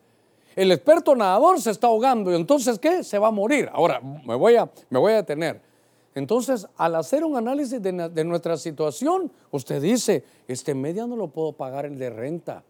[0.54, 3.04] El experto nadador se está ahogando y entonces ¿qué?
[3.04, 3.68] Se va a morir.
[3.72, 5.60] Ahora, me voy a, me voy a detener.
[6.14, 11.28] Entonces, al hacer un análisis de, de, nuestra situación, usted dice, este media no lo
[11.28, 12.64] puedo pagar el de renta.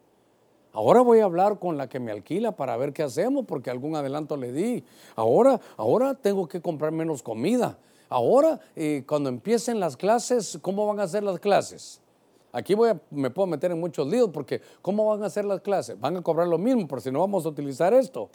[0.73, 3.95] Ahora voy a hablar con la que me alquila para ver qué hacemos porque algún
[3.95, 4.85] adelanto le di.
[5.15, 7.79] Ahora, ahora tengo que comprar menos comida.
[8.09, 12.01] Ahora, eh, cuando empiecen las clases, ¿cómo van a ser las clases?
[12.57, 16.01] Aquí voy me puedo meter en muchos líos porque ¿cómo van a hacer las clases?
[16.01, 18.31] Van a cobrar lo mismo, por si no vamos a utilizar esto.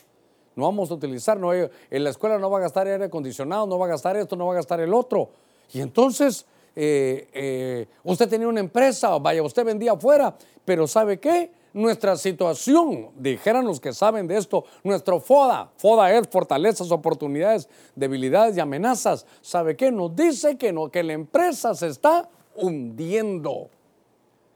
[0.55, 3.79] No vamos a utilizar, no en la escuela no va a gastar aire acondicionado, no
[3.79, 5.29] va a gastar esto, no va a gastar el otro.
[5.73, 11.51] Y entonces, eh, eh, usted tenía una empresa, vaya, usted vendía afuera, pero ¿sabe qué?
[11.73, 18.55] Nuestra situación, dijeran los que saben de esto, nuestro FODA, FODA es fortalezas, oportunidades, debilidades
[18.55, 19.25] y amenazas.
[19.41, 19.91] ¿Sabe qué?
[19.91, 23.69] Nos dice que, no, que la empresa se está hundiendo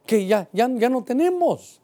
[0.05, 1.81] que ya, ya, ya no tenemos.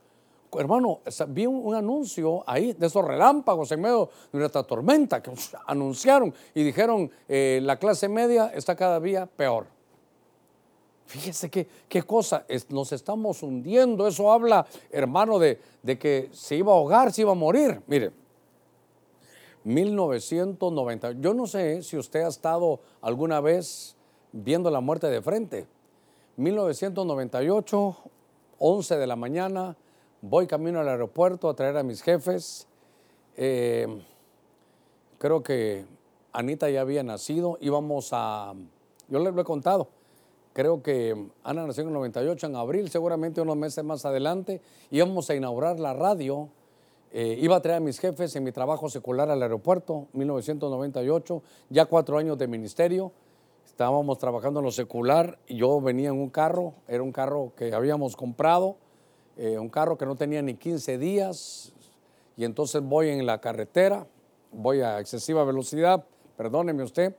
[0.58, 5.32] hermano, vi un, anuncio ahí de esos relámpagos en medio de nuestra tormenta que
[5.66, 9.68] anunciaron y dijeron eh, la clase media está cada día peor.
[11.06, 14.08] Fíjese qué, qué cosa, nos estamos hundiendo.
[14.08, 17.82] Eso habla, hermano, de, de que se iba a ahogar, se iba a morir.
[17.88, 18.12] Mire,
[19.64, 21.14] 1990.
[21.20, 23.96] Yo no sé si usted ha estado alguna vez
[24.32, 25.68] viendo la muerte de frente.
[26.42, 27.98] 1998,
[28.58, 29.78] 11 de la mañana,
[30.22, 32.68] voy camino al aeropuerto a traer a mis jefes.
[33.38, 33.88] Eh,
[35.20, 35.86] creo que
[36.34, 38.56] Anita ya había nacido, íbamos a,
[39.08, 39.90] yo les lo he contado,
[40.54, 45.30] creo que Ana nació en el 98, en abril, seguramente unos meses más adelante, íbamos
[45.30, 46.50] a inaugurar la radio,
[47.12, 51.86] eh, iba a traer a mis jefes en mi trabajo secular al aeropuerto, 1998, ya
[51.86, 53.12] cuatro años de ministerio,
[53.82, 57.74] estábamos trabajando en lo secular, y yo venía en un carro, era un carro que
[57.74, 58.76] habíamos comprado,
[59.38, 61.74] eh, un carro que no tenía ni 15 días,
[62.38, 64.06] y entonces voy en la carretera,
[64.52, 66.06] voy a excesiva velocidad,
[66.38, 67.16] perdóneme usted,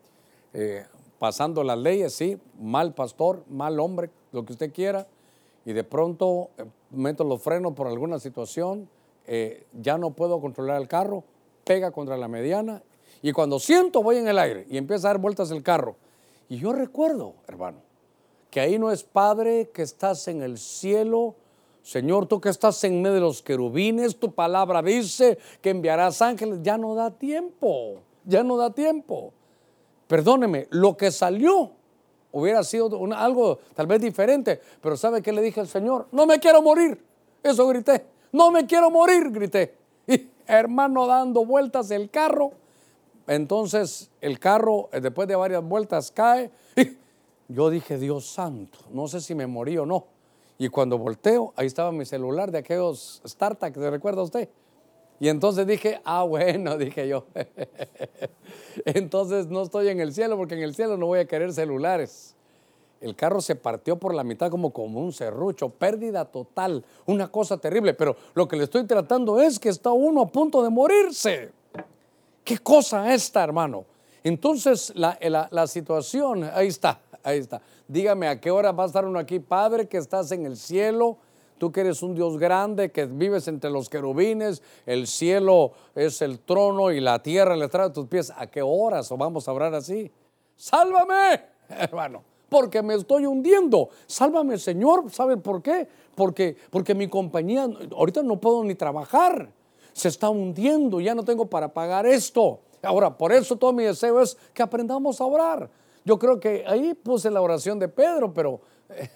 [0.52, 0.84] eh,
[1.18, 5.08] pasando las leyes, sí, mal pastor, mal hombre, lo que usted quiera,
[5.64, 8.88] y de pronto eh, meto los frenos por alguna situación,
[9.72, 11.24] ya no puedo controlar el carro,
[11.64, 12.84] pega contra la mediana,
[13.20, 15.96] y cuando siento voy en el aire y empieza a dar vueltas el carro.
[16.52, 17.78] Y yo recuerdo, hermano,
[18.50, 21.34] que ahí no es Padre que estás en el cielo,
[21.80, 26.58] Señor, tú que estás en medio de los querubines, tu palabra dice que enviarás ángeles.
[26.60, 29.32] Ya no da tiempo, ya no da tiempo.
[30.06, 31.70] Perdóneme, lo que salió
[32.32, 36.08] hubiera sido algo tal vez diferente, pero ¿sabe qué le dije al Señor?
[36.12, 37.02] No me quiero morir.
[37.42, 38.04] Eso grité.
[38.30, 39.74] No me quiero morir, grité.
[40.06, 42.52] Y hermano dando vueltas el carro.
[43.34, 46.50] Entonces el carro, eh, después de varias vueltas, cae.
[47.48, 50.06] Y yo dije, Dios santo, no sé si me morí o no.
[50.58, 54.50] Y cuando volteo, ahí estaba mi celular de aquellos startups, ¿se recuerda usted?
[55.18, 57.24] Y entonces dije, ah, bueno, dije yo.
[58.84, 62.36] entonces no estoy en el cielo porque en el cielo no voy a querer celulares.
[63.00, 67.56] El carro se partió por la mitad como, como un serrucho, pérdida total, una cosa
[67.56, 67.94] terrible.
[67.94, 71.61] Pero lo que le estoy tratando es que está uno a punto de morirse.
[72.44, 73.84] ¿Qué cosa esta, hermano?
[74.24, 75.18] Entonces la,
[75.50, 77.60] la, situación, ahí está, ahí está.
[77.88, 79.40] Dígame, ¿a qué hora va a estar uno aquí?
[79.40, 81.18] Padre, que estás en el cielo,
[81.58, 86.40] tú que eres un Dios grande, que vives entre los querubines, el cielo es el
[86.40, 88.32] trono y la tierra le trae a tus pies.
[88.36, 90.10] ¿A qué horas o vamos a hablar así?
[90.56, 93.88] Sálvame, hermano, porque me estoy hundiendo.
[94.06, 95.10] Sálvame, Señor.
[95.10, 95.88] ¿Sabe por qué?
[96.14, 99.48] Porque, porque mi compañía, ahorita no puedo ni trabajar.
[99.92, 102.60] Se está hundiendo, ya no tengo para pagar esto.
[102.82, 105.70] Ahora, por eso todo mi deseo es que aprendamos a orar.
[106.04, 109.08] Yo creo que ahí puse la oración de Pedro, pero eh,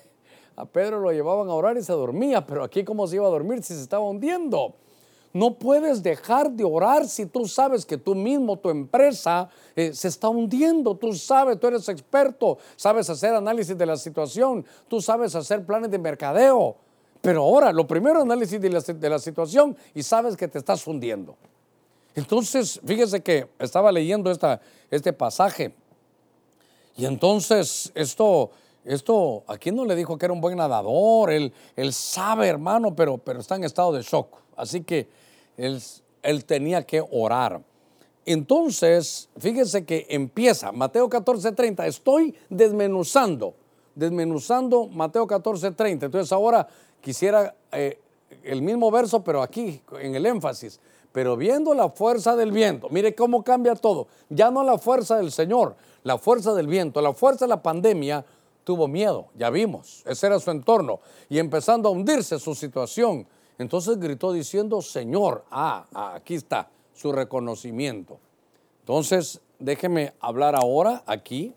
[0.54, 3.30] a Pedro lo llevaban a orar y se dormía, pero aquí cómo se iba a
[3.30, 4.74] dormir si se estaba hundiendo.
[5.32, 10.08] No puedes dejar de orar si tú sabes que tú mismo, tu empresa, eh, se
[10.08, 10.96] está hundiendo.
[10.96, 15.90] Tú sabes, tú eres experto, sabes hacer análisis de la situación, tú sabes hacer planes
[15.90, 16.76] de mercadeo.
[17.26, 20.86] Pero ahora, lo primero, análisis de la, de la situación y sabes que te estás
[20.86, 21.34] hundiendo.
[22.14, 24.60] Entonces, fíjese que estaba leyendo esta,
[24.92, 25.74] este pasaje
[26.96, 28.52] y entonces esto,
[28.84, 31.32] esto, ¿a quién no le dijo que era un buen nadador?
[31.32, 34.28] Él, él sabe, hermano, pero, pero está en estado de shock.
[34.56, 35.08] Así que
[35.56, 35.82] él,
[36.22, 37.60] él tenía que orar.
[38.24, 41.88] Entonces, fíjese que empieza Mateo 14:30.
[41.88, 43.54] Estoy desmenuzando,
[43.96, 46.04] desmenuzando Mateo 14:30.
[46.04, 46.68] Entonces ahora
[47.00, 47.98] quisiera eh,
[48.42, 50.80] el mismo verso, pero aquí en el énfasis.
[51.12, 54.06] Pero viendo la fuerza del viento, mire cómo cambia todo.
[54.28, 58.24] Ya no la fuerza del Señor, la fuerza del viento, la fuerza de la pandemia,
[58.66, 63.24] tuvo miedo, ya vimos, ese era su entorno, y empezando a hundirse su situación.
[63.58, 68.18] Entonces gritó diciendo, Señor, ah, ah, aquí está su reconocimiento.
[68.80, 71.54] Entonces, déjeme hablar ahora aquí,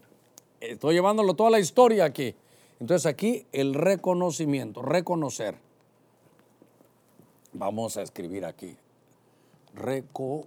[0.59, 2.35] estoy llevándolo toda la historia aquí.
[2.79, 5.55] Entonces aquí el reconocimiento, reconocer.
[7.51, 8.77] Vamos a escribir aquí,
[9.73, 10.39] reconocer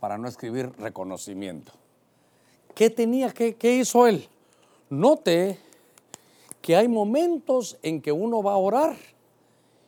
[0.00, 1.72] para no escribir reconocimiento.
[2.74, 4.28] ¿Qué tenía, qué, hizo él?
[4.90, 5.58] Note
[6.60, 8.96] que hay momentos en que uno va a orar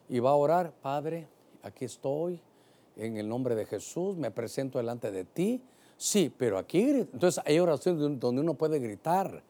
[0.09, 1.29] y va a orar, Padre,
[1.62, 2.40] aquí estoy,
[2.96, 5.62] en el nombre de Jesús, me presento delante de ti.
[5.96, 9.42] Sí, pero aquí, entonces hay oraciones donde uno puede gritar.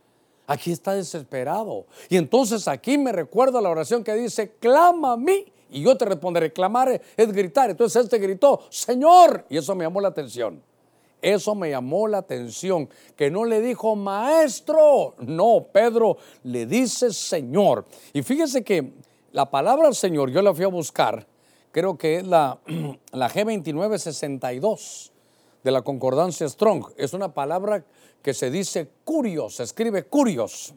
[0.50, 1.86] Aquí está desesperado.
[2.08, 6.04] Y entonces aquí me recuerda la oración que dice, clama a mí y yo te
[6.04, 6.52] responderé.
[6.52, 7.70] Clamar es gritar.
[7.70, 9.46] Entonces este gritó, Señor.
[9.48, 10.60] Y eso me llamó la atención.
[11.22, 17.84] Eso me llamó la atención, que no le dijo maestro, no, Pedro le dice Señor.
[18.12, 18.92] Y fíjese que
[19.32, 21.28] La palabra Señor, yo la fui a buscar,
[21.70, 22.58] creo que es la,
[23.12, 25.10] la G2962
[25.62, 26.86] de la concordancia Strong.
[26.96, 27.84] Es una palabra
[28.22, 30.74] que se dice curios, se escribe curios.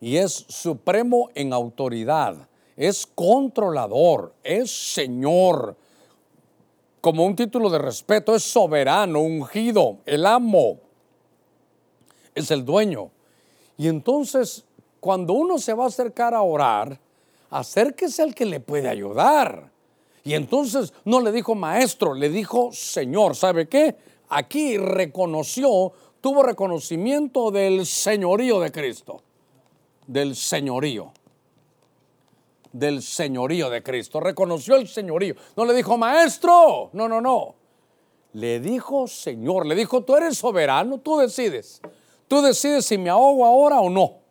[0.00, 5.76] Y es supremo en autoridad, es controlador, es Señor,
[7.00, 10.78] como un título de respeto, es soberano, ungido, el amo,
[12.34, 13.10] es el dueño.
[13.76, 14.64] Y entonces,
[15.00, 17.00] cuando uno se va a acercar a orar,
[17.50, 19.70] acérquese al que le puede ayudar.
[20.24, 23.34] Y entonces no le dijo maestro, le dijo Señor.
[23.34, 23.96] ¿Sabe qué?
[24.34, 25.92] Aquí reconoció,
[26.22, 29.22] tuvo reconocimiento del señorío de Cristo.
[30.06, 31.12] Del señorío.
[32.72, 34.20] Del señorío de Cristo.
[34.20, 35.34] Reconoció el señorío.
[35.54, 36.88] No le dijo maestro.
[36.94, 37.56] No, no, no.
[38.32, 39.66] Le dijo Señor.
[39.66, 41.82] Le dijo, tú eres soberano, tú decides.
[42.26, 44.21] Tú decides si me ahogo ahora o no.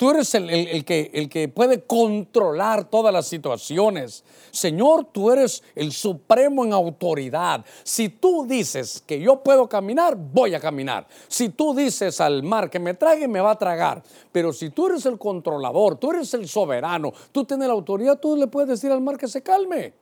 [0.00, 4.24] Tú eres el, que, que puede controlar todas las situaciones.
[4.50, 7.66] Señor, tú eres el supremo en autoridad.
[7.82, 11.06] Si tú dices que yo puedo caminar, voy a caminar.
[11.28, 14.02] Si tú dices al mar que me trague, me va a tragar.
[14.32, 18.36] Pero si tú eres el controlador, tú eres el soberano, tú tienes la autoridad, tú
[18.36, 19.92] le puedes decir al mar que se calme.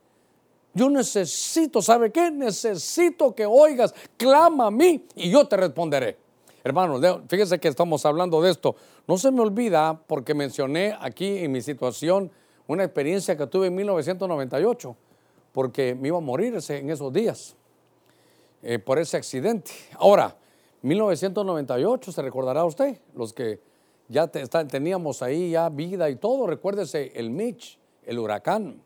[0.74, 2.30] Yo necesito, ¿sabe qué?
[2.30, 6.27] Necesito que oigas, clama a mí y yo te responderé.
[6.68, 8.76] Hermanos, fíjense que estamos hablando de esto.
[9.06, 12.30] No se me olvida porque mencioné aquí en mi situación
[12.66, 14.94] una experiencia que tuve en 1998,
[15.50, 17.56] porque me iba a morir en esos días
[18.62, 19.70] eh, por ese accidente.
[19.94, 20.36] Ahora,
[20.82, 23.60] 1998, se recordará usted, los que
[24.08, 28.82] ya teníamos ahí ya vida y todo, recuérdese el Mitch, el huracán.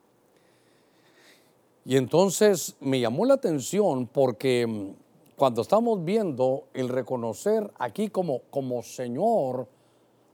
[1.84, 5.01] Y entonces me llamó la atención porque mm,
[5.36, 9.66] cuando estamos viendo el reconocer aquí como, como Señor,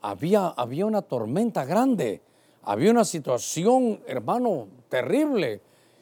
[0.01, 2.21] había, había una tormenta grande,
[2.63, 5.61] había una situación, hermano, terrible.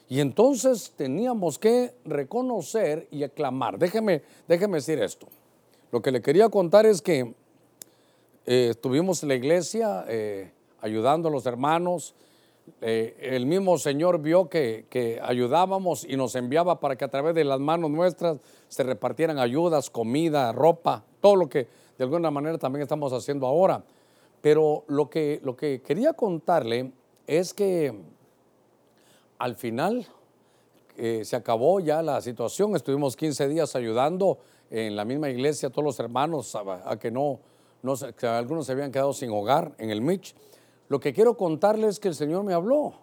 [0.09, 3.79] Y entonces teníamos que reconocer y aclamar.
[3.79, 5.27] Déjeme, déjeme decir esto.
[5.91, 7.35] Lo que le quería contar es que
[8.47, 12.15] eh, estuvimos en la iglesia eh, ayudando a los hermanos.
[12.81, 17.35] Eh, el mismo Señor vio que, que, ayudábamos y nos enviaba para que a través
[17.35, 22.59] de las manos nuestras se repartieran ayudas, comida, ropa, todo lo que de alguna manera
[22.59, 23.83] también estamos haciendo ahora.
[24.41, 26.93] Pero lo que, lo que quería contarle
[27.27, 27.95] es que
[29.39, 30.07] al final
[30.97, 34.39] eh, se acabó ya la situación, estuvimos 15 días ayudando
[34.71, 37.41] en la misma iglesia a todos los hermanos a, que no,
[37.83, 40.35] no algunos se habían quedado sin hogar en el Mitch.
[40.89, 42.95] Lo que quiero contarles es que el Señor me habló.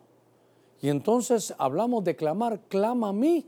[0.81, 3.45] Y entonces hablamos de clamar, clama a mí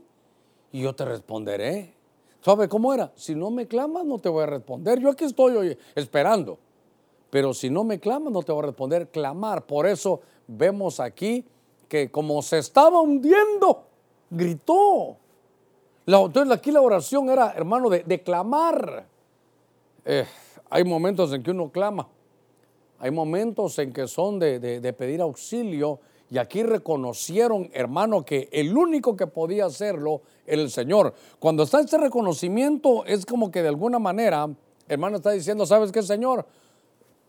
[0.72, 1.94] y yo te responderé.
[2.40, 3.12] ¿Sabe cómo era?
[3.16, 5.00] Si no me clamas, no te voy a responder.
[5.00, 6.58] Yo aquí estoy hoy esperando.
[7.30, 9.08] Pero si no me clamas, no te voy a responder.
[9.08, 9.66] Clamar.
[9.66, 11.44] Por eso vemos aquí
[11.88, 13.84] que como se estaba hundiendo,
[14.30, 15.16] gritó.
[16.06, 19.06] entonces aquí la oración era, hermano, de, clamar.
[20.04, 20.26] Eh,
[20.70, 22.08] hay momentos en que uno clama.
[22.98, 29.16] Hay momentos en que son de, pedir auxilio y aquí reconocieron, hermano, que el único
[29.16, 31.14] que podía hacerlo era el Señor.
[31.38, 34.48] Cuando está este reconocimiento, es como que de alguna manera,
[34.88, 36.46] hermano, está diciendo, ¿sabes qué, Señor?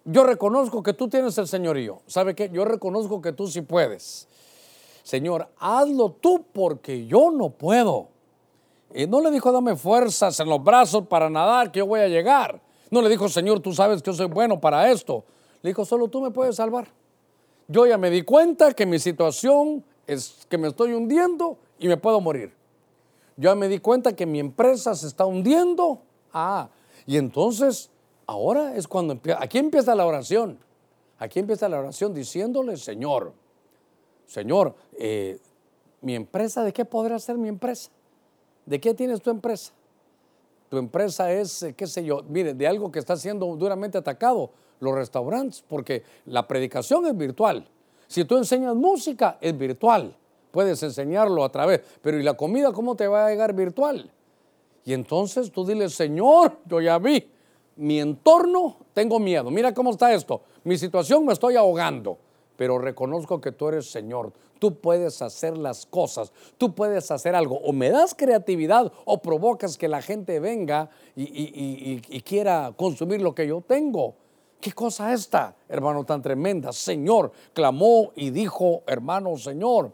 [0.06, 2.02] Yo reconozco que tú tienes el señorío.
[2.08, 2.50] ¿Sabe qué?
[2.50, 4.26] Yo reconozco que tú sí puedes.
[5.04, 8.08] Señor, hazlo tú porque yo no puedo.
[9.08, 12.62] No le dijo, dame fuerzas en los brazos para nadar, que yo voy a llegar.
[12.90, 15.26] No le dijo, Señor, tú sabes que yo soy bueno para esto.
[15.62, 16.88] Le dijo, solo tú me puedes salvar.
[17.68, 21.98] Yo ya me di cuenta que mi situación es que me estoy hundiendo y me
[21.98, 22.54] puedo morir.
[23.36, 26.00] Yo ya me di cuenta que mi empresa se está hundiendo.
[26.34, 26.70] Ah,
[27.06, 27.90] y entonces,
[28.26, 30.58] ahora es cuando empieza, aquí empieza la oración.
[31.20, 33.34] Aquí empieza la oración diciéndole, Señor,
[34.28, 35.40] Señor, eh,
[36.02, 37.90] mi empresa, ¿de qué podrá ser mi empresa?
[38.66, 39.74] ¿De qué tienes tu empresa?
[40.70, 44.52] Tu empresa es, eh, qué sé yo, mire, de algo que está siendo duramente atacado
[44.80, 47.68] los restaurantes, porque la predicación es virtual.
[48.08, 50.16] Si tú enseñas música, es virtual.
[50.52, 54.10] Puedes enseñarlo a través, pero ¿y la comida cómo te va a llegar virtual?
[54.86, 57.28] Y entonces tú dile, Señor, yo ya vi
[57.76, 59.52] mi entorno, tengo miedo.
[59.52, 60.42] Mira cómo está esto.
[60.64, 62.18] Mi situación me estoy ahogando,
[62.56, 64.32] pero reconozco que tú eres Señor.
[64.60, 67.60] Tú puedes hacer las cosas, tú puedes hacer algo.
[67.60, 73.46] O me das creatividad o provocas que la gente venga y quiera consumir lo que
[73.46, 74.16] yo tengo.
[74.60, 76.74] ¿Qué cosa esta, hermano, tan tremenda?
[76.74, 79.92] Señor, clamó y dijo, hermano, Señor.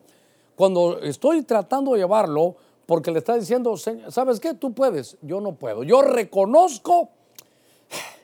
[0.55, 2.55] Cuando estoy tratando de llevarlo,
[2.86, 4.53] porque le está diciendo, ¿sabes qué?
[4.53, 5.84] Tú puedes, yo no puedo.
[5.84, 7.09] Yo reconozco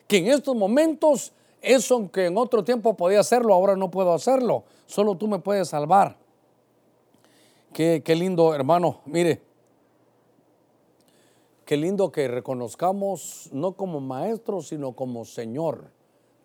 [0.07, 4.63] que en estos momentos Eso que en otro tiempo podía hacerlo, ahora no puedo hacerlo.
[4.85, 6.15] Solo tú me puedes salvar.
[7.73, 9.01] Qué, qué lindo, hermano.
[9.05, 9.41] Mire,
[11.65, 15.91] qué lindo que reconozcamos no como maestro, sino como Señor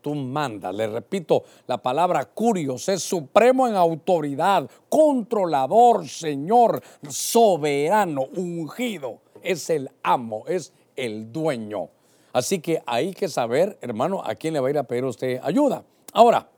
[0.05, 0.75] tú mandas.
[0.75, 9.21] Le repito, la palabra curios es supremo en autoridad, controlador, Señor, soberano, ungido.
[9.43, 11.89] Es el amo, es el dueño.
[12.35, 15.41] Así que hay que saber, hermano, a quién le va a ir a pedir usted
[15.43, 15.83] ayuda.
[16.13, 16.51] Ahora,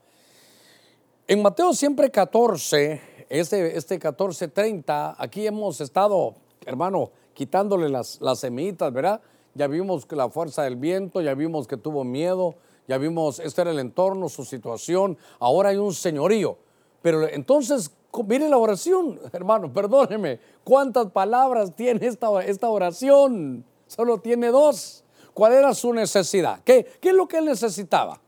[1.29, 6.35] en Mateo siempre 14, este, este 14.30, aquí hemos estado,
[6.65, 9.21] hermano, quitándole las, las semillitas, ¿verdad?
[9.55, 12.57] Ya vimos que la fuerza del viento, ya vimos que tuvo miedo,
[12.89, 16.59] ya vimos, este era el entorno, su situación, ahora hay un señorío.
[17.03, 17.91] Pero entonces,
[18.27, 23.65] mire la oración, hermano, perdóneme, ¿cuántas palabras tiene esta, esta oración?
[23.87, 25.05] Solo tiene dos.
[25.35, 26.61] ¿Cuál era su necesidad?
[26.65, 28.21] ¿Qué, ¿Qué es lo que él necesitaba?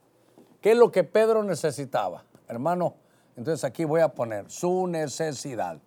[0.61, 2.23] ¿Qué es lo que Pedro necesitaba?
[2.47, 2.95] Hermano,
[3.35, 5.79] entonces aquí voy a poner su necesidad.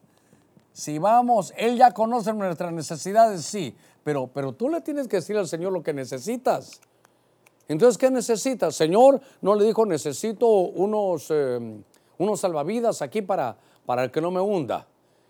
[0.73, 5.37] Si vamos, Él ya conoce nuestras necesidades, sí, pero, pero tú le tienes que decir
[5.37, 6.81] al Señor lo que necesitas.
[7.69, 8.71] Entonces, ¿qué necesita?
[8.71, 11.83] Señor no le dijo, necesito unos, em,
[12.19, 13.57] unos salvavidas aquí para,
[13.87, 14.87] para que no me hunda.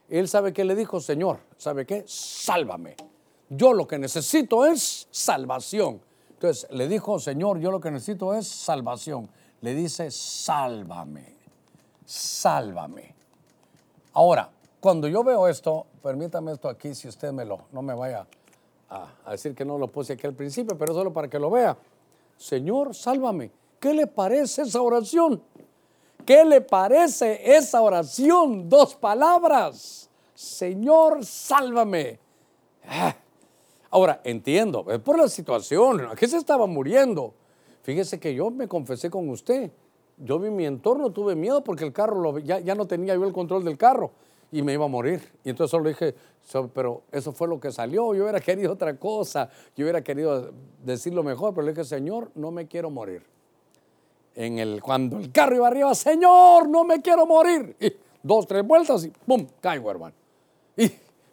[0.08, 2.04] Él sabe que le dijo, Señor, ¿sabe qué?
[2.06, 2.96] Sálvame.
[3.48, 6.00] Yo lo que necesito es salvación.
[6.30, 9.28] Entonces le dijo, Señor, yo lo que necesito es salvación.
[9.60, 11.36] Le dice, sálvame,
[12.04, 13.14] sálvame.
[14.14, 18.26] Ahora, cuando yo veo esto, permítame esto aquí, si usted me lo, no me vaya
[18.88, 21.50] a, a decir que no lo puse aquí al principio, pero solo para que lo
[21.50, 21.76] vea.
[22.42, 23.52] Señor, sálvame.
[23.78, 25.40] ¿Qué le parece esa oración?
[26.26, 28.68] ¿Qué le parece esa oración?
[28.68, 30.10] Dos palabras.
[30.34, 32.18] Señor, sálvame.
[32.84, 33.14] Ah.
[33.90, 36.08] Ahora, entiendo, es por la situación.
[36.10, 37.32] Aquí se estaba muriendo.
[37.82, 39.70] Fíjese que yo me confesé con usted.
[40.16, 43.64] Yo vi mi entorno, tuve miedo porque el carro, ya no tenía yo el control
[43.64, 44.10] del carro
[44.52, 45.20] y me iba a morir.
[45.42, 46.14] Y entonces solo dije,
[46.74, 50.52] pero eso fue lo que salió, yo hubiera querido otra cosa, yo hubiera querido
[50.84, 53.24] decirlo mejor, pero le dije, Señor, no me quiero morir.
[54.34, 57.76] En el, cuando el carro iba arriba, Señor, no me quiero morir.
[57.80, 57.92] Y
[58.22, 59.46] dos, tres vueltas y ¡pum!
[59.60, 60.14] caigo, hermano.
[60.76, 60.90] Y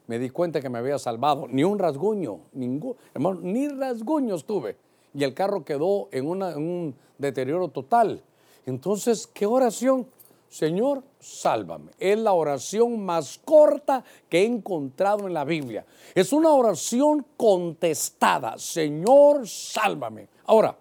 [0.08, 1.48] me di cuenta que me había salvado.
[1.50, 4.76] Ni un rasguño, ningún, hermano, ni rasguños tuve.
[5.14, 8.22] Y el carro quedó en, una, en un deterioro total.
[8.66, 10.08] Entonces, ¿qué oración?
[10.50, 11.91] Señor, sálvame.
[12.00, 15.86] Es la oración más corta que he encontrado en la Biblia.
[16.16, 18.58] Es una oración contestada.
[18.58, 20.28] Señor, sálvame.
[20.45, 20.76] Ahora,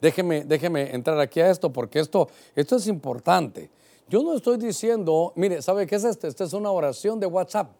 [0.00, 3.70] déjeme, déjeme entrar aquí a esto porque esto, esto es importante.
[4.08, 6.26] Yo no estoy diciendo, mire, ¿sabe qué es esto?
[6.26, 7.70] Esta es una oración de WhatsApp.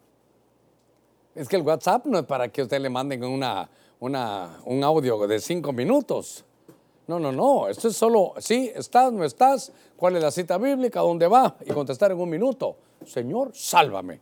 [1.33, 3.67] Es que el WhatsApp no es para que usted le manden una,
[3.99, 6.45] una, un audio de cinco minutos.
[7.07, 11.01] No, no, no, esto es solo, sí, estás, no estás, cuál es la cita bíblica,
[11.01, 14.21] dónde va, y contestar en un minuto, Señor, sálvame.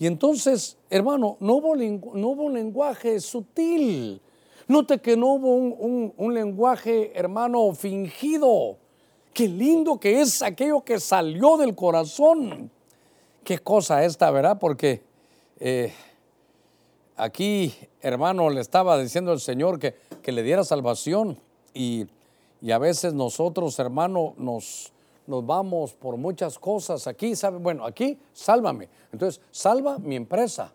[0.00, 4.20] Y entonces, hermano, no hubo, un lenguaje sutil.
[4.68, 8.76] Note que no hubo un, un, lenguaje, hermano, fingido.
[9.32, 12.70] Qué lindo que es aquello que salió del corazón.
[13.42, 14.58] Qué cosa esta, ¿verdad?
[14.60, 15.02] Porque
[15.58, 15.92] eh,
[17.16, 21.38] aquí, hermano, le estaba diciendo el Señor que, que le diera salvación.
[21.78, 22.08] Y,
[22.72, 24.92] a veces nosotros, hermano, nos,
[25.28, 27.58] vamos por muchas cosas aquí, ¿sabe?
[27.58, 28.88] Bueno, aquí, sálvame.
[29.12, 30.72] Entonces, salva mi empresa,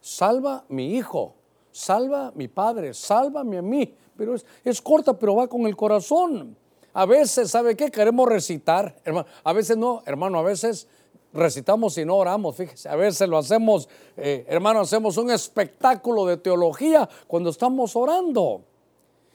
[0.00, 1.32] salva mi hijo,
[1.70, 3.94] salva mi padre, sálvame a mí.
[4.16, 6.56] Pero es, es corta, pero va con el corazón.
[6.92, 7.92] A veces, ¿sabe qué?
[7.92, 9.28] Queremos recitar, hermano.
[9.44, 10.88] A veces no, hermano, a veces
[11.32, 12.88] recitamos y no oramos, fíjese.
[12.88, 18.62] A veces lo hacemos, eh, hermano, hacemos un espectáculo de teología cuando estamos orando.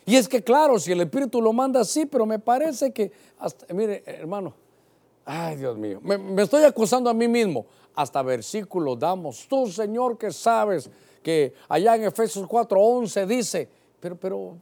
[0.05, 3.11] Y es que claro, si el Espíritu lo manda así, pero me parece que,
[3.73, 4.53] mire hermano,
[5.25, 7.65] ay Dios mío, me, estoy acusando a mí mismo.
[7.93, 9.45] Hasta versículos damos.
[9.49, 10.89] Tú, Señor, que sabes
[11.21, 14.55] que allá en Efesios 4:11 dice, pero, pero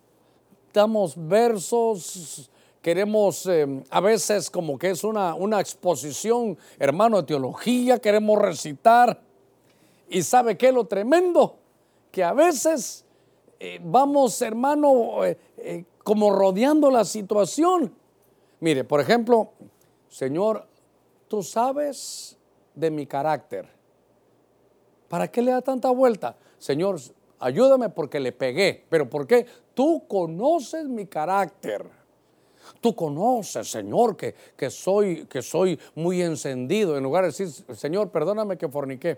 [0.73, 2.49] damos versos,
[2.81, 9.21] queremos eh, a veces como que es una, una exposición, hermano, de teología, queremos recitar.
[10.09, 11.55] Y sabe qué lo tremendo,
[12.11, 13.05] que a veces
[13.59, 17.93] eh, vamos, hermano, eh, eh, como rodeando la situación.
[18.61, 19.51] Mire, por ejemplo,
[20.07, 20.65] Señor,
[21.27, 22.37] tú sabes
[22.73, 23.67] de mi carácter.
[25.09, 26.37] ¿Para qué le da tanta vuelta?
[26.57, 26.99] Señor,
[27.39, 28.85] ayúdame porque le pegué.
[28.89, 29.45] ¿Pero por qué?
[29.73, 31.85] Tú conoces mi carácter.
[32.79, 36.95] Tú conoces, Señor, que, que, soy, que soy muy encendido.
[36.97, 39.17] En lugar de decir, Señor, perdóname que forniqué.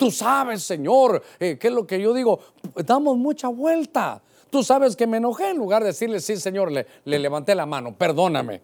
[0.00, 2.40] Tú sabes, Señor, eh, qué es lo que yo digo.
[2.86, 4.22] Damos mucha vuelta.
[4.48, 7.66] Tú sabes que me enojé en lugar de decirle, sí, Señor, le, le levanté la
[7.66, 8.62] mano, perdóname.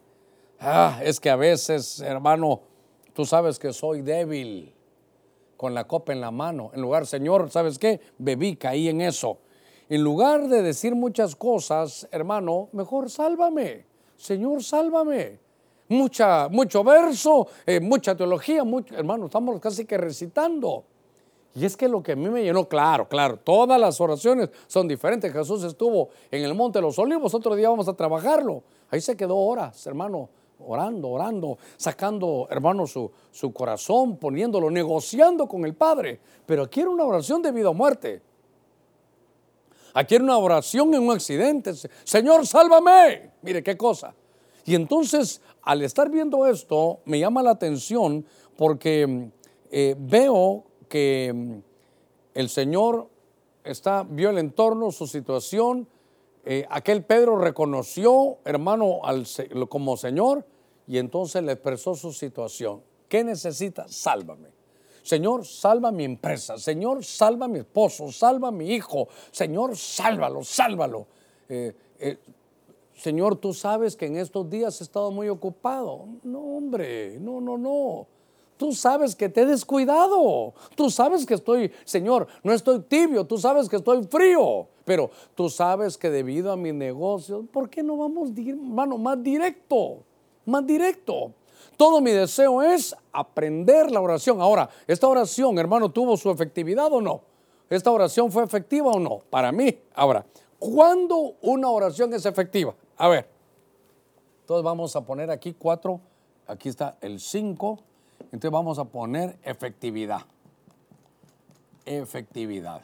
[0.59, 2.61] Ah, es que a veces, hermano,
[3.13, 4.73] tú sabes que soy débil
[5.57, 6.71] con la copa en la mano.
[6.73, 8.01] En lugar, Señor, ¿sabes qué?
[8.17, 9.37] Bebí, caí en eso.
[9.89, 13.85] En lugar de decir muchas cosas, hermano, mejor sálvame.
[14.15, 15.37] Señor, sálvame.
[15.89, 18.63] Mucha, mucho verso, eh, mucha teología,
[18.95, 20.96] hermano, estamos casi que recitando.
[21.57, 24.87] Y es que lo que a mí me llenó, claro, claro, todas las oraciones son
[24.87, 25.33] diferentes.
[25.33, 28.61] Jesús estuvo en el Monte de los Olivos, otro día vamos a trabajarlo.
[28.91, 30.29] Ahí se quedó horas, hermano,
[30.59, 36.19] orando, orando, sacando, hermano, su, su corazón, poniéndolo, negociando con el Padre.
[36.45, 38.21] Pero aquí era una oración de vida o muerte.
[39.95, 41.73] Aquí era una oración en un accidente.
[42.03, 43.31] Señor, sálvame.
[43.41, 44.13] Mire qué cosa.
[44.63, 49.31] Y entonces, al estar viendo esto, me llama la atención porque
[49.71, 51.57] eh, veo que mm,
[52.33, 53.09] el Señor
[53.63, 55.87] está, vio el entorno, su situación.
[56.45, 59.25] Eh, aquel Pedro reconoció, hermano, al,
[59.69, 60.45] como Señor
[60.87, 62.81] y entonces le expresó su situación.
[63.09, 63.87] ¿Qué necesita?
[63.87, 64.49] Sálvame.
[65.03, 66.57] Señor, salva mi empresa.
[66.57, 68.11] Señor, salva mi esposo.
[68.11, 69.07] Salva mi hijo.
[69.31, 71.07] Señor, sálvalo, sálvalo.
[71.47, 72.17] Eh, eh,
[72.93, 76.05] Señor, tú sabes que en estos días he estado muy ocupado.
[76.23, 78.07] No, hombre, no, no, no.
[78.57, 80.53] Tú sabes que te he descuidado.
[80.75, 83.25] Tú sabes que estoy, Señor, no estoy tibio.
[83.25, 84.67] Tú sabes que estoy frío.
[84.83, 90.03] Pero tú sabes que debido a mi negocio, ¿por qué no vamos, hermano, más directo?
[90.45, 91.33] Más directo.
[91.75, 94.41] Todo mi deseo es aprender la oración.
[94.41, 97.21] Ahora, ¿esta oración, hermano, tuvo su efectividad o no?
[97.69, 99.19] ¿Esta oración fue efectiva o no?
[99.29, 99.77] Para mí.
[99.93, 100.25] Ahora,
[100.57, 102.73] ¿cuándo una oración es efectiva?
[102.97, 103.29] A ver.
[104.41, 105.99] Entonces vamos a poner aquí cuatro.
[106.47, 107.79] Aquí está el cinco.
[108.31, 110.21] Entonces vamos a poner efectividad.
[111.85, 112.81] Efectividad.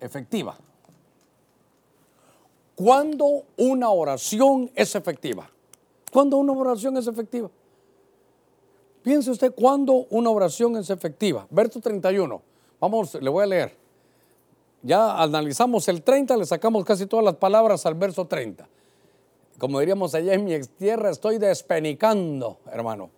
[0.00, 0.56] Efectiva.
[2.74, 5.48] ¿Cuándo una oración es efectiva?
[6.12, 7.50] ¿Cuándo una oración es efectiva?
[9.02, 11.46] Piense usted cuándo una oración es efectiva.
[11.50, 12.42] Verso 31.
[12.80, 13.76] Vamos, le voy a leer.
[14.82, 18.68] Ya analizamos el 30, le sacamos casi todas las palabras al verso 30.
[19.58, 23.08] Como diríamos allá en mi tierra, estoy despenicando, hermano.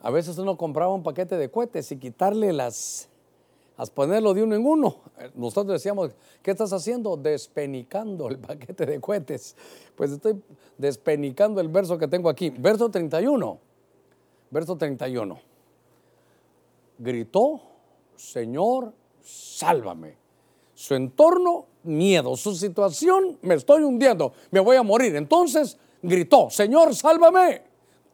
[0.00, 3.08] A veces uno compraba un paquete de cohetes y quitarle las,
[3.76, 4.96] a ponerlo de uno en uno.
[5.34, 7.16] Nosotros decíamos, ¿qué estás haciendo?
[7.16, 9.56] Despenicando el paquete de cohetes.
[9.96, 10.40] Pues estoy
[10.76, 12.50] despenicando el verso que tengo aquí.
[12.50, 13.58] Verso 31.
[14.50, 15.38] Verso 31.
[16.98, 17.60] Gritó,
[18.16, 20.16] Señor, sálvame.
[20.74, 22.36] Su entorno, miedo.
[22.36, 25.16] Su situación, me estoy hundiendo, me voy a morir.
[25.16, 27.62] Entonces gritó, Señor, sálvame.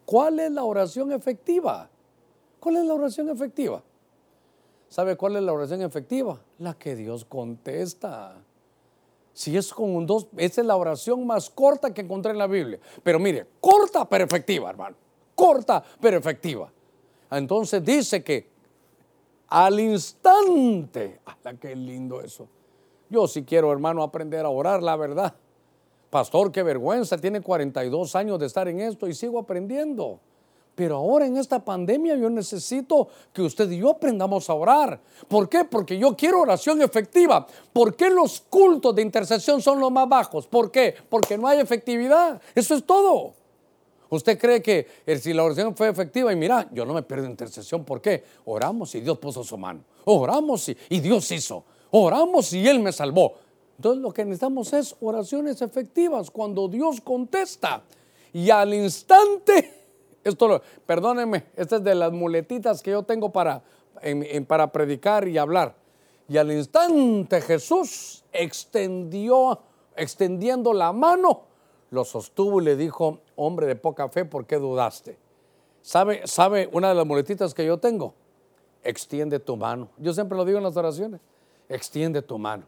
[0.05, 1.89] ¿Cuál es la oración efectiva?
[2.61, 3.83] ¿Cuál es la oración efectiva?
[4.89, 6.41] ¿Sabe cuál es la oración efectiva?
[6.59, 8.37] La que Dios contesta.
[9.33, 12.47] Si es con un dos, esa es la oración más corta que encontré en la
[12.47, 12.79] Biblia.
[13.03, 14.97] Pero mire, corta pero efectiva, hermano.
[15.35, 16.71] Corta pero efectiva.
[17.31, 18.49] Entonces dice que
[19.49, 22.49] al instante, ¡ah, qué lindo eso!
[23.11, 25.35] Yo sí quiero, hermano, aprender a orar, la verdad.
[26.15, 30.21] Pastor, qué vergüenza, tiene 42 años de estar en esto y sigo aprendiendo.
[30.77, 35.01] Pero ahora en esta pandemia yo necesito que usted y yo aprendamos a orar.
[35.27, 35.65] ¿Por qué?
[35.65, 37.45] Porque yo quiero oración efectiva.
[37.73, 40.47] ¿Por qué los cultos de intercesión son los más bajos?
[40.47, 40.95] ¿Por qué?
[41.09, 42.41] Porque no hay efectividad.
[42.55, 43.35] Eso es todo.
[44.09, 44.87] Usted cree que
[45.21, 47.85] si la oración fue efectiva y mira, yo no me pierdo intercesión.
[47.85, 48.23] ¿Por qué?
[48.45, 49.81] Oramos y Dios puso su mano.
[50.05, 51.65] Oramos y, y Dios hizo.
[51.91, 53.35] Oramos y Él me salvó.
[53.77, 57.83] Entonces lo que necesitamos es oraciones efectivas cuando Dios contesta.
[58.33, 59.87] Y al instante,
[60.25, 63.63] esto perdónenme, esta es de las muletitas que yo tengo para,
[64.47, 65.75] para predicar y hablar.
[66.29, 69.61] Y al instante Jesús extendió,
[69.97, 71.43] extendiendo la mano,
[71.91, 75.19] lo sostuvo y le dijo, hombre de poca fe, ¿por qué dudaste?
[75.83, 78.15] ¿Sabe, ¿Sabe una de las muletitas que yo tengo?
[78.83, 79.89] Extiende tu mano.
[79.99, 81.21] Yo siempre lo digo en las oraciones,
[81.69, 82.65] extiende tu mano.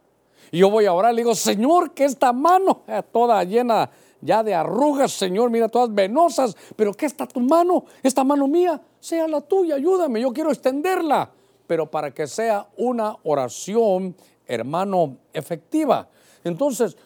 [0.51, 2.81] Y yo voy a orar, le digo, Señor, que esta mano,
[3.11, 3.89] toda llena
[4.21, 8.81] ya de arrugas, Señor, mira, todas venosas, pero que esta tu mano, esta mano mía,
[8.99, 11.29] sea la tuya, ayúdame, yo quiero extenderla,
[11.67, 14.15] pero para que sea una oración,
[14.47, 16.07] hermano, efectiva.
[16.43, 16.97] Entonces,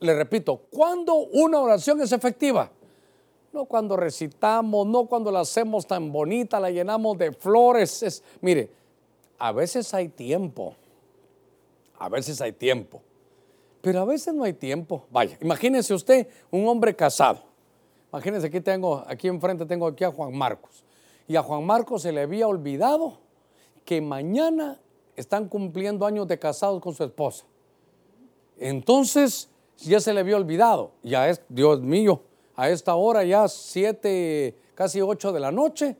[0.00, 2.70] le repito, ¿cuándo una oración es efectiva?
[3.52, 8.02] No cuando recitamos, no cuando la hacemos tan bonita, la llenamos de flores.
[8.02, 8.70] Es, mire,
[9.38, 10.76] a veces hay tiempo
[12.00, 13.02] a veces hay tiempo,
[13.82, 15.04] pero a veces no hay tiempo.
[15.10, 17.42] Vaya, imagínese usted un hombre casado.
[18.10, 20.82] Imagínese aquí tengo, aquí enfrente tengo aquí a Juan Marcos.
[21.28, 23.18] Y a Juan Marcos se le había olvidado
[23.84, 24.80] que mañana
[25.14, 27.44] están cumpliendo años de casados con su esposa.
[28.58, 30.92] Entonces ya se le había olvidado.
[31.02, 32.22] Ya es, Dios mío,
[32.56, 35.96] a esta hora ya siete, casi ocho de la noche.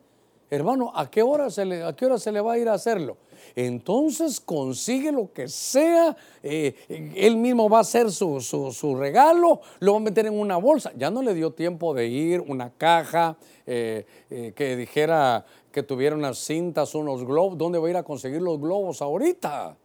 [0.48, 3.18] Hermano, ¿a qué hora a qué hora se le va a ir a hacerlo?
[3.54, 9.92] Entonces consigue lo que sea, eh, él mismo va a hacer su, su, regalo, lo
[9.92, 10.92] va a meter en una bolsa.
[10.96, 13.36] Ya no le dio tiempo de ir, una caja,
[13.66, 17.56] eh, eh, que dijera que tuviera unas cintas, unos globos.
[17.56, 19.76] ¿Dónde va a ir a conseguir los globos ahorita?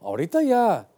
[0.00, 0.88] Ahorita ya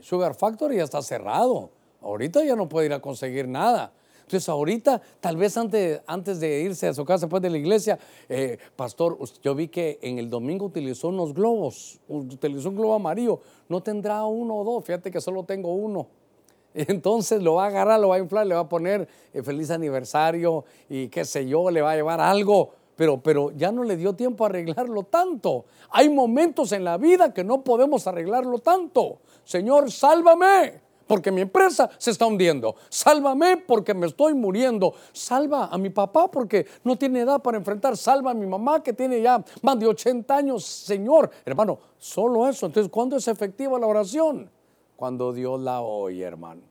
[0.00, 1.70] Sugar Factory ya está cerrado.
[2.00, 3.92] Ahorita ya no puede ir a conseguir nada.
[4.26, 7.96] Entonces ahorita, tal vez antes, antes de irse a su casa después de la iglesia,
[8.28, 13.40] eh, pastor, yo vi que en el domingo utilizó unos globos, utilizó un globo amarillo,
[13.68, 16.08] no tendrá uno o dos, fíjate que solo tengo uno.
[16.74, 19.70] Entonces lo va a agarrar, lo va a inflar, le va a poner eh, feliz
[19.70, 22.70] aniversario y qué sé yo, le va a llevar algo.
[22.96, 25.66] Pero, pero ya no le dio tiempo a arreglarlo tanto.
[25.90, 29.18] Hay momentos en la vida que no podemos arreglarlo tanto.
[29.44, 32.76] Señor, sálvame porque mi empresa se está hundiendo.
[32.88, 34.94] Sálvame porque me estoy muriendo.
[35.12, 37.96] Salva a mi papá porque no tiene edad para enfrentar.
[37.96, 40.64] Salva a mi mamá que tiene ya más de 80 años.
[40.64, 42.66] Señor, hermano, solo eso.
[42.66, 44.50] Entonces, ¿cuándo es efectiva la oración?
[44.96, 46.62] Cuando Dios la oye, hermano.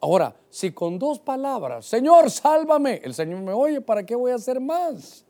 [0.00, 4.36] Ahora, si con dos palabras, Señor, sálvame, el Señor me oye, ¿para qué voy a
[4.36, 5.26] hacer más?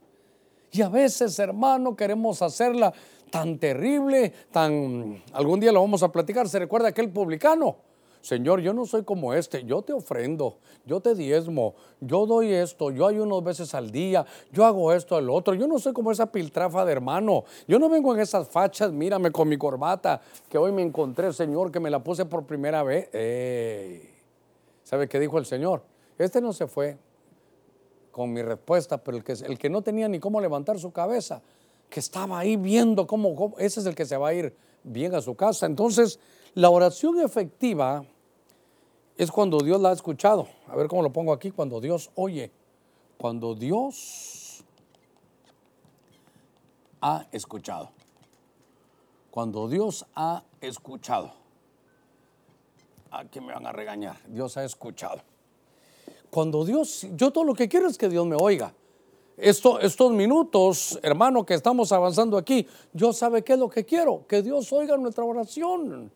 [0.73, 2.93] Y a veces, hermano, queremos hacerla
[3.31, 5.23] tan terrible, tan...
[5.33, 6.49] Algún día lo vamos a platicar.
[6.49, 7.77] ¿Se recuerda aquel publicano?
[8.21, 12.91] Señor, yo no soy como este, yo te ofrendo, yo te diezmo, yo doy esto,
[12.91, 16.31] yo ayuno veces al día, yo hago esto, al otro, yo no soy como esa
[16.31, 20.21] piltrafa de hermano, yo no vengo en esas fachas, mírame con mi corbata
[20.51, 23.09] que hoy me encontré, Señor, que me la puse por primera vez.
[24.85, 25.83] ¿Sabe qué dijo el Señor?
[26.19, 26.99] Este no se fue
[28.11, 31.41] con mi respuesta, pero el que, el que no tenía ni cómo levantar su cabeza,
[31.91, 35.21] que estaba ahí viendo cómo, ese es el que se va a ir bien a
[35.21, 35.67] su casa.
[35.67, 36.21] Entonces,
[36.55, 38.05] la oración efectiva
[39.19, 40.49] es cuando Dios la ha escuchado.
[40.69, 42.51] A ver cómo lo pongo aquí, cuando Dios oye.
[43.19, 44.65] Cuando Dios
[47.01, 47.91] ha escuchado.
[49.31, 51.33] Cuando Dios ha escuchado.
[53.11, 54.17] Aquí me van a regañar.
[54.29, 55.21] Dios ha escuchado.
[56.31, 58.73] Cuando Dios, yo todo lo que quiero es que Dios me oiga
[59.41, 64.43] estos minutos, hermano, que estamos avanzando aquí, yo sabe qué es lo que quiero, que
[64.43, 66.13] Dios oiga nuestra oración.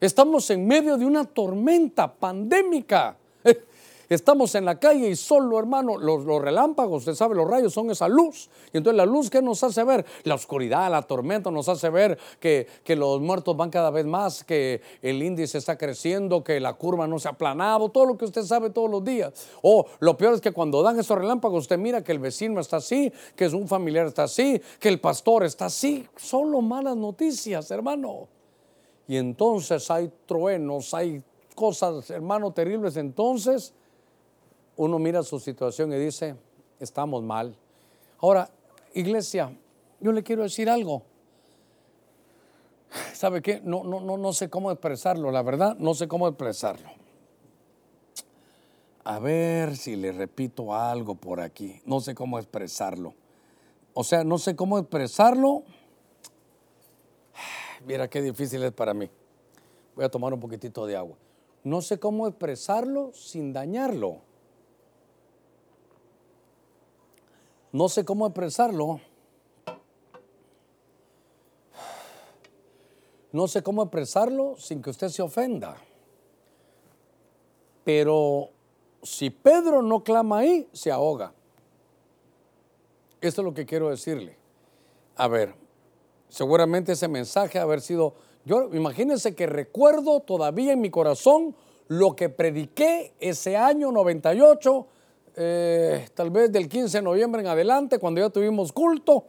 [0.00, 3.16] Estamos en medio de una tormenta pandémica.
[4.08, 8.08] Estamos en la calle y solo, hermano, los, relámpagos, usted sabe, los rayos son esa
[8.08, 8.50] luz.
[8.72, 12.18] Y entonces la luz que nos hace ver, la oscuridad, la tormenta nos hace ver
[12.38, 16.74] que, que, los muertos van cada vez más, que el índice está creciendo, que la
[16.74, 19.32] curva no se ha aplanado, todo lo que usted sabe todos los días.
[19.62, 22.76] O lo peor es que cuando dan esos relámpagos, usted mira que el vecino está
[22.76, 26.06] así, que un familiar está así, que el pastor está así.
[26.16, 28.28] Solo malas noticias, hermano.
[29.06, 31.22] Y entonces hay truenos, hay
[31.54, 32.96] cosas, hermano, terribles.
[32.96, 33.74] Entonces
[34.76, 36.36] uno mira su situación y dice,
[36.80, 37.56] estamos mal.
[38.18, 38.50] Ahora,
[38.94, 39.56] iglesia,
[40.00, 41.02] yo le quiero decir algo.
[43.12, 43.60] ¿Sabe qué?
[43.62, 46.88] No, no, no, no sé cómo expresarlo, la verdad, no sé cómo expresarlo.
[49.04, 51.82] A ver si le repito algo por aquí.
[51.84, 53.14] No sé cómo expresarlo.
[53.92, 55.62] O sea, no sé cómo expresarlo.
[57.86, 59.10] Mira qué difícil es para mí.
[59.94, 61.16] Voy a tomar un poquitito de agua.
[61.62, 64.22] No sé cómo expresarlo sin dañarlo.
[67.74, 69.00] No sé cómo expresarlo.
[73.32, 75.76] No sé cómo expresarlo sin que usted se ofenda.
[77.82, 78.50] Pero
[79.02, 81.34] si Pedro no clama ahí, se ahoga.
[83.20, 84.38] Esto es lo que quiero decirle.
[85.16, 85.56] A ver,
[86.28, 88.14] seguramente ese mensaje haber sido,
[88.44, 91.56] yo imagínense que recuerdo todavía en mi corazón
[91.88, 94.86] lo que prediqué ese año 98
[95.36, 99.24] eh, tal vez del 15 de noviembre en adelante, cuando ya tuvimos culto.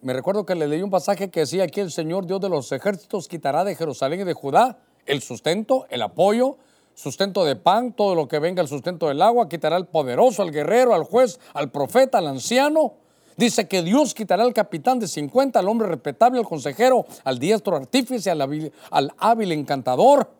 [0.00, 2.70] Me recuerdo que le leí un pasaje que decía aquí el Señor Dios de los
[2.70, 6.56] ejércitos quitará de Jerusalén y de Judá el sustento, el apoyo,
[6.94, 10.52] sustento de pan, todo lo que venga el sustento del agua, quitará al poderoso, al
[10.52, 12.94] guerrero, al juez, al profeta, al anciano.
[13.36, 17.76] Dice que Dios quitará al capitán de 50, al hombre respetable, al consejero, al diestro
[17.76, 20.37] artífice, al al hábil encantador.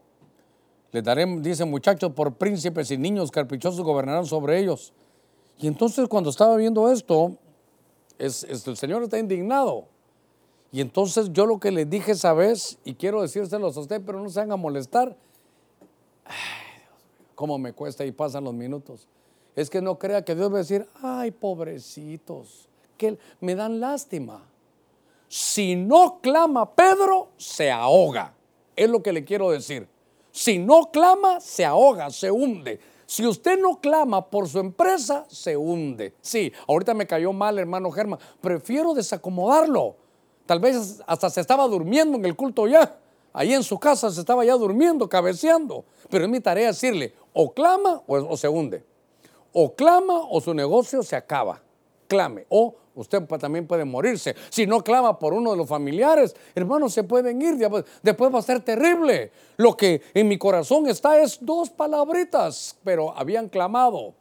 [0.93, 4.93] Les daré, dice muchachos, por príncipes y niños carpichosos gobernarán sobre ellos.
[5.59, 7.36] Y entonces cuando estaba viendo esto,
[8.18, 9.86] es, el Señor está indignado.
[10.70, 14.22] Y entonces yo lo que le dije esa vez, y quiero decírselos a usted, pero
[14.22, 15.16] no se van a molestar,
[16.24, 16.34] ay,
[17.34, 19.07] cómo me cuesta y pasan los minutos.
[19.57, 24.43] Es que no crea que Dios va a decir, ay, pobrecitos, que me dan lástima.
[25.28, 28.34] Si no clama Pedro, se ahoga.
[28.76, 29.89] es lo que le quiero decir.
[30.39, 32.78] Si no clama, se ahoga, se hunde.
[33.07, 36.14] Si usted no clama por su empresa, se hunde.
[36.20, 38.20] Sí, ahorita me cayó mal, hermano Germán.
[38.41, 39.97] Prefiero desacomodarlo.
[40.47, 43.01] Tal vez hasta se estaba durmiendo en el culto ya.
[43.32, 45.84] Ahí en su casa se estaba ya durmiendo, cabeceando.
[46.09, 48.84] Pero es mi tarea decirle, o clama o, se hunde.
[49.53, 51.61] O clama o su negocio se acaba.
[52.07, 52.47] Clame.
[52.49, 54.35] O usted también puede morirse.
[54.51, 57.57] Si no clama por uno de los familiares, hermanos, se pueden ir.
[58.03, 59.31] Después va a ser terrible.
[59.57, 64.15] Lo que en mi corazón está es dos palabritas, pero habían clamado.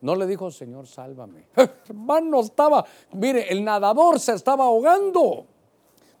[0.00, 1.46] No le dijo, Señor, sálvame.
[1.88, 5.46] Hermano, estaba, mire, el nadador se estaba ahogando.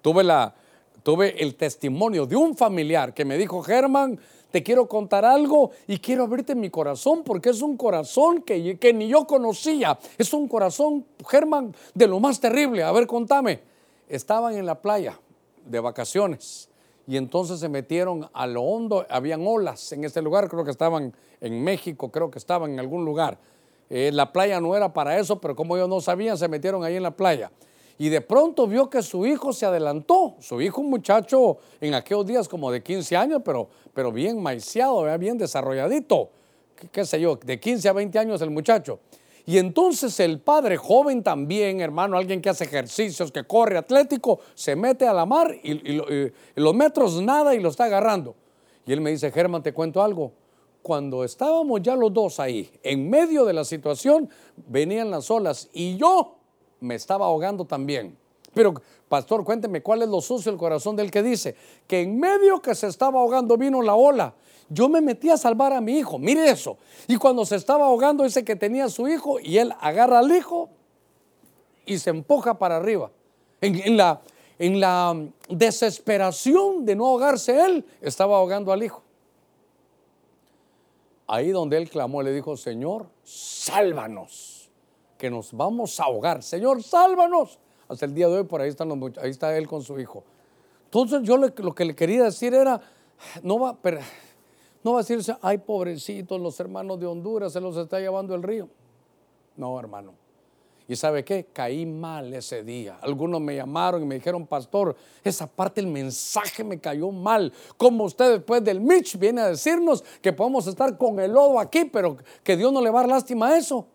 [0.00, 0.54] Tuve la,
[1.02, 4.18] tuve el testimonio de un familiar que me dijo, Germán,
[4.50, 8.92] te quiero contar algo y quiero abrirte mi corazón porque es un corazón que, que
[8.92, 9.98] ni yo conocía.
[10.18, 12.82] Es un corazón, Germán, de lo más terrible.
[12.82, 13.60] A ver, contame.
[14.08, 15.18] Estaban en la playa
[15.64, 16.68] de vacaciones
[17.06, 21.14] y entonces se metieron a lo hondo, habían olas en este lugar, creo que estaban
[21.40, 23.38] en México, creo que estaban en algún lugar.
[23.90, 26.96] Eh, la playa no era para eso, pero como ellos no sabían, se metieron ahí
[26.96, 27.50] en la playa
[27.98, 30.36] y de pronto vio que su hijo se adelantó.
[30.40, 35.04] Su hijo, un muchacho en aquellos días como de 15 años, pero, pero bien maiciado,
[35.18, 36.30] bien desarrolladito.
[36.92, 37.36] ¿Qué, sé yo?
[37.36, 39.00] De 15 a 20 años el muchacho.
[39.46, 44.76] Y entonces el padre joven también, hermano, alguien que hace ejercicios, que corre atlético, se
[44.76, 48.34] mete a la mar y, los metros nada y lo está agarrando.
[48.84, 50.32] Y él me dice, Germán, te cuento algo.
[50.82, 54.28] Cuando estábamos ya los dos ahí, en medio de la situación,
[54.68, 56.36] venían las olas y yo
[56.80, 58.16] me estaba ahogando también.
[58.54, 58.74] Pero,
[59.08, 61.54] pastor, cuénteme cuál es lo sucio del corazón del que dice
[61.86, 64.34] que en medio que se estaba ahogando vino la ola.
[64.68, 66.78] Yo me metí a salvar a mi hijo, mire eso.
[67.06, 70.34] Y cuando se estaba ahogando, dice que tenía a su hijo y él agarra al
[70.34, 70.70] hijo
[71.84, 73.10] y se empuja para arriba.
[73.60, 74.22] En, la,
[74.58, 75.14] en la
[75.48, 79.02] desesperación de no ahogarse él, estaba ahogando al hijo.
[81.26, 84.55] Ahí donde él clamó, le dijo, Señor, sálvanos
[85.18, 86.42] que nos vamos a ahogar.
[86.42, 87.58] Señor, sálvanos.
[87.88, 90.24] Hasta el día de hoy por ahí, están los, ahí está él con su hijo.
[90.84, 92.80] Entonces yo lo que le quería decir era,
[93.42, 94.00] no va, pero,
[94.82, 98.42] no va a decirse, ay pobrecitos, los hermanos de Honduras se los está llevando el
[98.42, 98.68] río.
[99.56, 100.14] No, hermano.
[100.88, 101.46] ¿Y sabe qué?
[101.52, 102.98] Caí mal ese día.
[103.00, 104.94] Algunos me llamaron y me dijeron, pastor,
[105.24, 107.52] esa parte del mensaje me cayó mal.
[107.76, 111.86] Como usted después del Mitch viene a decirnos que podemos estar con el lodo aquí,
[111.86, 113.88] pero que Dios no le va a dar lástima a eso.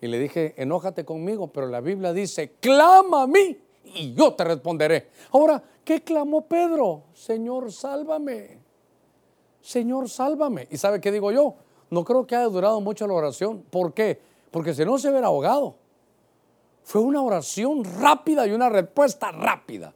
[0.00, 4.44] Y le dije, enójate conmigo, pero la Biblia dice, clama a mí y yo te
[4.44, 5.08] responderé.
[5.32, 7.04] Ahora, ¿qué clamó Pedro?
[7.14, 8.58] Señor, sálvame.
[9.60, 10.68] Señor, sálvame.
[10.70, 11.54] ¿Y sabe qué digo yo?
[11.90, 13.64] No creo que haya durado mucho la oración.
[13.70, 14.20] ¿Por qué?
[14.50, 15.76] Porque si no se hubiera ahogado.
[16.82, 19.92] Fue una oración rápida y una respuesta rápida.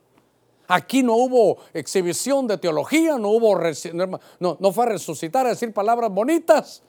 [0.67, 3.57] Aquí no hubo exhibición de teología, no hubo,
[4.41, 6.83] no, no fue a resucitar a decir palabras bonitas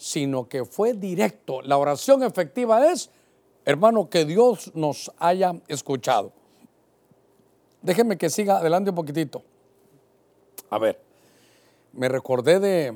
[0.00, 1.60] sino que fue directo.
[1.60, 3.10] La oración efectiva es,
[3.66, 6.32] hermano, que Dios nos haya escuchado.
[7.82, 9.42] Déjenme que siga adelante un poquitito.
[10.70, 10.98] A ver,
[11.92, 12.94] me recordé de,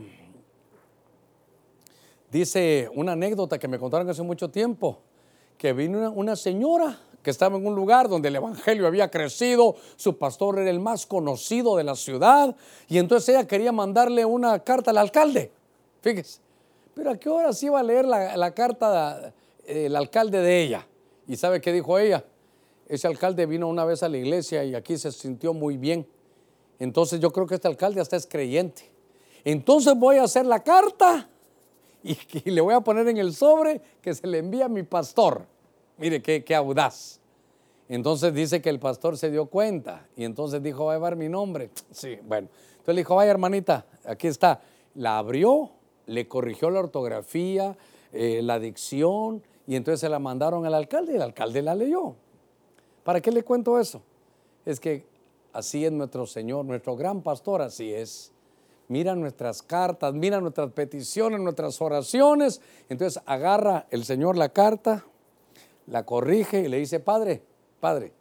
[2.32, 4.98] dice una anécdota que me contaron hace mucho tiempo,
[5.58, 10.16] que vino una, señora que estaba en un lugar donde el Evangelio había crecido, su
[10.16, 12.56] pastor era el más conocido de la ciudad,
[12.88, 15.52] y entonces ella quería mandarle una carta al alcalde.
[16.00, 16.43] Fíjese,
[16.94, 19.34] pero a qué horas iba a leer la, carta
[19.66, 20.86] el alcalde de ella.
[21.26, 22.24] ¿Y sabe qué dijo ella?
[22.86, 26.06] Ese alcalde vino una vez a la iglesia y aquí se sintió muy bien.
[26.78, 28.90] Entonces yo creo que este alcalde hasta es creyente.
[29.44, 31.28] Entonces voy a hacer la carta
[32.02, 35.46] y, le voy a poner en el sobre que se le envía a mi pastor.
[35.98, 37.20] Mire qué, qué audaz.
[37.88, 41.28] Entonces dice que el pastor se dio cuenta y entonces dijo, va a llevar mi
[41.28, 41.70] nombre.
[41.90, 42.48] Sí, bueno.
[42.72, 44.60] Entonces le dijo, vaya hermanita, aquí está.
[44.94, 45.70] La abrió
[46.06, 47.76] le corrigió la ortografía,
[48.12, 52.14] eh, la dicción, y entonces se la mandaron al alcalde y el alcalde la leyó.
[53.02, 54.02] ¿Para qué le cuento eso?
[54.64, 55.04] Es que
[55.52, 58.32] así es nuestro Señor, nuestro gran pastor, así es.
[58.88, 62.60] Mira nuestras cartas, mira nuestras peticiones, nuestras oraciones.
[62.88, 65.04] Entonces agarra el Señor la carta,
[65.86, 67.42] la corrige y le dice, Padre,
[67.80, 68.12] Padre,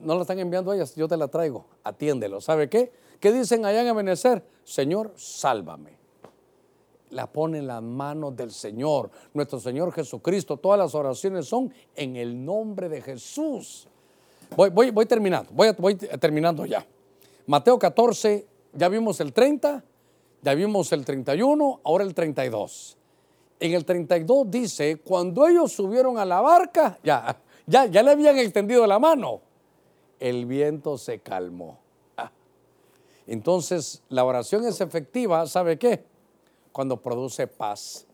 [0.00, 2.40] no la están enviando ellas, yo te la traigo, atiéndelo.
[2.40, 2.92] ¿Sabe qué?
[3.20, 4.44] ¿Qué dicen allá en Ebenezer?
[4.64, 6.03] Señor, sálvame
[7.14, 10.56] la pone en las manos del Señor, nuestro Señor Jesucristo.
[10.56, 13.88] Todas las oraciones son en el nombre de Jesús.
[14.56, 16.84] Voy, voy, voy terminando, voy, voy terminando ya.
[17.46, 19.84] Mateo 14, ya vimos el 30,
[20.42, 22.96] ya vimos el 31, ahora el 32.
[23.60, 28.38] En el 32 dice, cuando ellos subieron a la barca, ya, ya, ya le habían
[28.38, 29.40] extendido la mano,
[30.18, 31.78] el viento se calmó.
[33.26, 36.04] Entonces, la oración es efectiva, ¿sabe qué?
[36.74, 38.04] Cuando produce paz.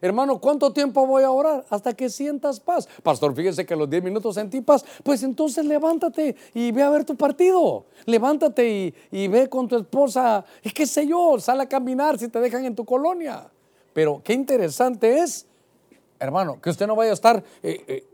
[0.00, 1.64] Hermano, ¿cuánto tiempo voy a orar?
[1.70, 2.88] Hasta que sientas paz.
[3.04, 4.84] Pastor, fíjese que los 10 minutos sentí paz.
[5.04, 7.86] Pues entonces levántate y ve a ver tu partido.
[8.04, 12.40] Levántate y, ve con tu esposa, y qué sé yo, sal a caminar si te
[12.40, 13.48] dejan en tu colonia.
[13.92, 15.46] Pero qué interesante es,
[16.18, 18.06] hermano, que usted no vaya a estar eh, eh,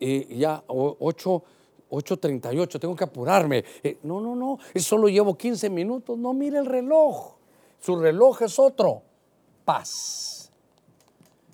[0.00, 1.42] eh, ya 8.
[1.88, 3.64] 8.38, tengo que apurarme.
[4.02, 6.16] no, no, no, solo llevo 15 minutos.
[6.16, 7.41] No, mire el reloj.
[7.82, 9.02] Su reloj es otro.
[9.64, 10.50] Paz.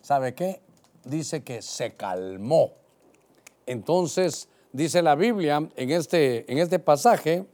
[0.02, 0.62] ¿sabe qué?
[1.04, 2.72] Dice que se calmó.
[3.66, 7.46] Entonces, dice la Biblia en este, en este pasaje,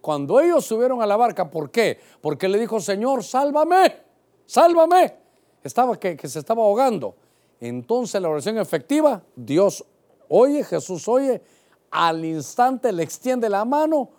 [0.00, 1.98] cuando ellos subieron a la barca, ¿por qué?
[2.20, 3.96] Porque le dijo, Señor, sálvame,
[4.44, 5.16] sálvame.
[5.62, 7.16] Estaba que, que se estaba ahogando.
[7.60, 9.84] Entonces la oración efectiva, Dios
[10.28, 11.42] oye, Jesús oye,
[11.90, 14.10] al instante le extiende la mano,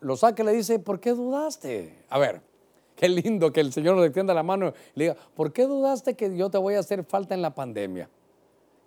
[0.00, 2.04] lo saca y le dice, ¿por qué dudaste?
[2.08, 2.42] A ver,
[2.98, 6.14] Qué lindo que el Señor nos extienda la mano y le diga, ¿por qué dudaste
[6.14, 8.10] que yo te voy a hacer falta en la pandemia?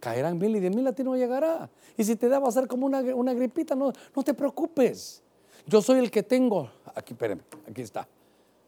[0.02, 1.70] Caerán mil y diez mil a ti no llegará.
[1.96, 5.24] Y si te da va a ser como una, una gripita, no, no te preocupes.
[5.66, 8.06] Yo soy el que tengo, aquí, espérenme, aquí está.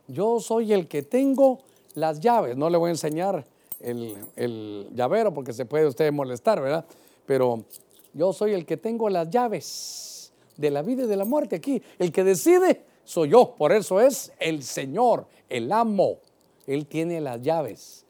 [0.08, 1.60] Yo soy el que tengo
[1.94, 2.56] las llaves.
[2.56, 3.44] No le voy a enseñar
[3.82, 6.86] el, el llavero porque se puede usted molestar, ¿verdad?
[7.26, 7.66] Pero
[8.14, 11.84] yo soy el que tengo las llaves de la vida y de la muerte aquí.
[12.00, 13.56] El que decide soy yo.
[13.56, 16.20] Por eso es el Señor, el amo.
[16.68, 18.06] Él tiene las llaves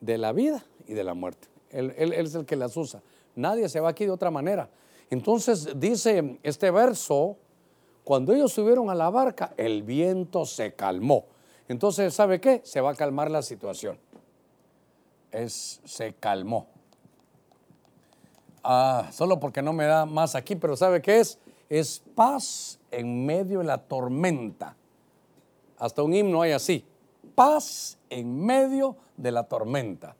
[0.00, 1.48] de la vida y de la muerte.
[1.70, 3.02] Él, es el que las usa.
[3.34, 4.68] Nadie se va aquí de otra manera.
[5.10, 7.36] Entonces dice este verso,
[8.04, 11.26] cuando ellos subieron a la barca, el viento se calmó.
[11.68, 12.60] Entonces, ¿sabe qué?
[12.64, 13.98] Se va a calmar la situación.
[15.32, 16.68] Es, se calmó.
[18.62, 21.38] Ah, solo porque no me da más aquí, pero ¿sabe qué es?
[21.68, 24.74] Es paz en medio de la tormenta.
[25.78, 26.82] Hasta un himno hay así,
[27.34, 30.16] paz en medio de la tormenta.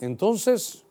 [0.00, 0.86] Entonces,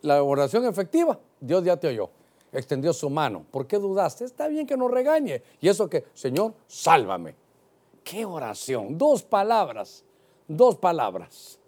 [0.00, 2.08] la oración efectiva, Dios ya te oyó,
[2.50, 3.44] extendió su mano.
[3.50, 4.24] ¿Por qué dudaste?
[4.24, 5.42] Está bien que nos regañe.
[5.60, 7.34] Y eso que, Señor, sálvame.
[8.02, 8.96] ¿Qué oración?
[8.96, 10.02] Dos palabras,
[10.48, 11.58] dos palabras.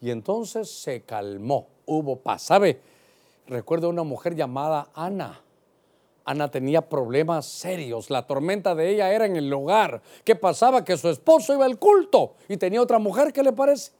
[0.00, 2.42] Y entonces se calmó, hubo paz.
[2.42, 2.80] ¿Sabe?
[3.48, 5.43] Recuerdo una mujer llamada Ana
[6.24, 8.10] Ana tenía problemas serios.
[8.10, 10.02] La tormenta de ella era en el hogar.
[10.24, 10.84] ¿Qué pasaba?
[10.84, 13.32] Que su esposo iba al culto y tenía otra mujer.
[13.32, 13.92] ¿Qué le parece?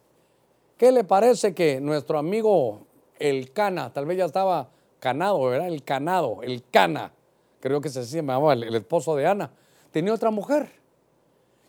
[0.76, 2.80] ¿Qué le parece que nuestro amigo
[3.18, 5.68] el Cana, tal vez ya estaba canado, ¿verdad?
[5.68, 7.12] El canado, el Cana,
[7.60, 9.50] creo que se llamaba el, el esposo de Ana,
[9.90, 10.70] tenía otra mujer.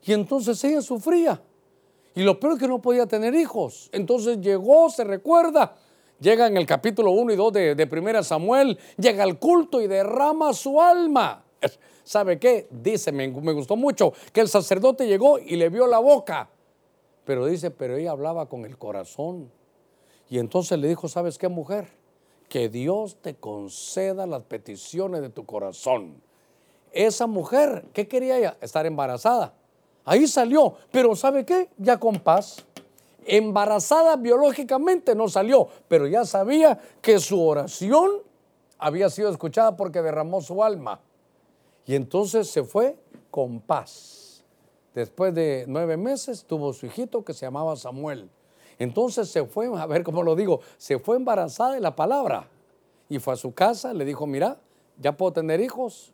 [0.03, 1.41] Y entonces ella sufría.
[2.15, 3.89] Y lo peor es que no podía tener hijos.
[3.91, 5.75] Entonces llegó, se recuerda,
[6.25, 9.85] Llega en el capítulo 1 y 2 de, de 1 Samuel, llega al culto y
[9.85, 11.45] derrama su alma.
[12.03, 12.67] ¿Sabe qué?
[12.71, 16.49] Dice, me, me gustó mucho, que el sacerdote llegó y le vio la boca.
[17.25, 19.51] Pero dice, pero ella hablaba con el corazón.
[20.27, 21.89] Y entonces le dijo, ¿sabes qué, mujer?
[22.49, 26.23] Que Dios te conceda las peticiones de tu corazón.
[26.91, 28.57] Esa mujer, ¿qué quería ella?
[28.61, 29.53] Estar embarazada.
[30.03, 31.69] Ahí salió, pero ¿sabe qué?
[31.77, 32.65] Ya con paz
[33.25, 38.11] embarazada biológicamente no salió, pero ya sabía que su oración
[38.77, 40.99] había sido escuchada porque derramó su alma.
[41.85, 42.97] Y entonces se fue
[43.31, 44.43] con paz.
[44.93, 48.29] Después de nueve meses tuvo su hijito que se llamaba Samuel.
[48.79, 52.49] Entonces se fue, a ver cómo lo digo, se fue embarazada de la palabra.
[53.09, 54.57] Y fue a su casa, le dijo, mira,
[54.99, 56.13] ya puedo tener hijos.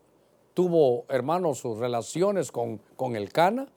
[0.54, 3.68] Tuvo, hermanos, sus relaciones con, con el Cana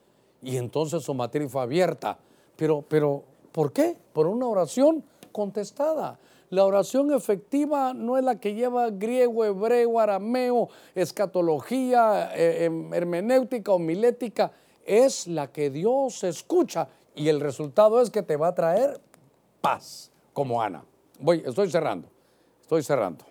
[0.42, 2.18] y entonces su matriz fue abierta.
[2.56, 3.96] Pero, pero, ¿por qué?
[4.12, 6.18] Por una oración contestada.
[6.50, 13.72] La oración efectiva no es la que lleva griego, hebreo, arameo, escatología, eh, em, hermenéutica,
[13.72, 14.52] homilética.
[14.86, 19.00] Es la que Dios escucha y el resultado es que te va a traer
[19.60, 20.84] paz, como Ana.
[21.18, 22.08] Voy, estoy cerrando,
[22.60, 23.24] estoy cerrando.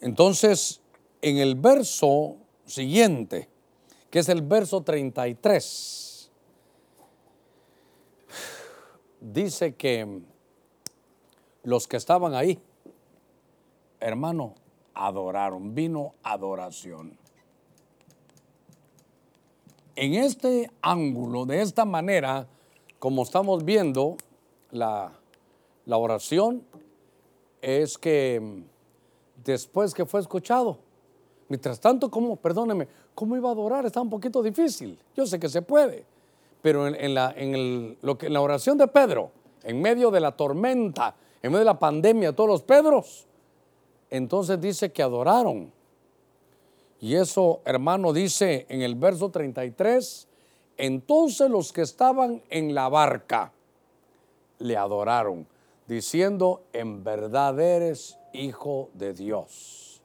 [0.00, 0.80] Entonces,
[1.20, 3.48] en el verso siguiente,
[4.08, 6.09] que es el verso 33,
[9.20, 10.22] dice que
[11.62, 12.58] los que estaban ahí,
[14.00, 14.54] hermano,
[14.94, 17.18] adoraron, vino adoración.
[19.94, 22.46] En este ángulo, de esta manera,
[22.98, 24.16] como estamos viendo,
[24.70, 25.12] la,
[25.84, 26.64] la oración
[27.60, 28.62] es que
[29.44, 30.78] después que fue escuchado,
[31.48, 33.84] mientras tanto, ¿cómo, perdóneme, cómo iba a adorar?
[33.84, 34.98] Está un poquito difícil.
[35.14, 36.06] Yo sé que se puede
[36.62, 39.30] pero en, la, en, lo que, en la oración de Pedro,
[39.62, 43.26] en medio de la tormenta, en medio de la pandemia, todos los Pedros,
[44.10, 45.72] entonces dice que adoraron.
[47.00, 50.28] Y eso, hermano, dice en el verso 33,
[50.76, 53.52] entonces los que estaban en la barca
[54.58, 55.46] le adoraron,
[55.88, 60.02] diciendo, en verdad eres hijo de Dios.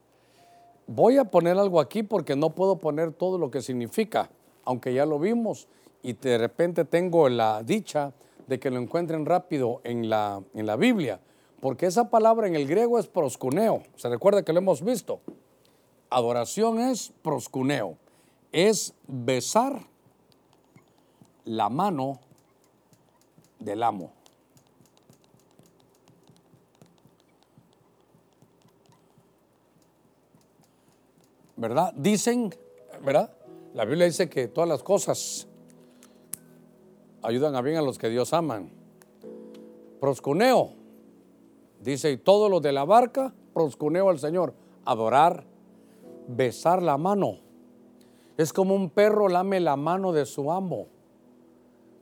[0.87, 4.29] Voy a poner algo aquí porque no puedo poner todo lo que significa,
[4.63, 5.67] aunque ya lo vimos
[6.05, 8.13] y de repente tengo la dicha
[8.45, 11.19] de que lo encuentren rápido en la, en la Biblia,
[11.59, 15.19] porque esa palabra en el griego es proscuneo, se recuerda que lo hemos visto.
[16.11, 17.97] Adoración es proscuneo,
[18.51, 19.81] es besar
[21.43, 22.19] la mano
[23.57, 24.11] del amo.
[31.55, 31.93] ¿Verdad?
[31.95, 32.53] Dicen,
[33.03, 33.33] ¿verdad?
[33.73, 35.47] La Biblia dice que todas las cosas
[37.25, 38.69] ayudan a bien a los que Dios aman.
[39.99, 40.73] Proscuneo,
[41.81, 44.53] dice, y todos los de la barca, proscuneo al Señor,
[44.85, 45.45] adorar,
[46.27, 47.39] besar la mano.
[48.37, 50.87] Es como un perro lame la mano de su amo.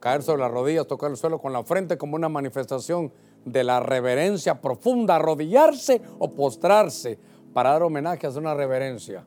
[0.01, 3.13] Caer sobre las rodillas, tocar el suelo con la frente como una manifestación
[3.45, 7.17] de la reverencia profunda, arrodillarse o postrarse
[7.53, 9.23] para dar homenaje a una reverencia.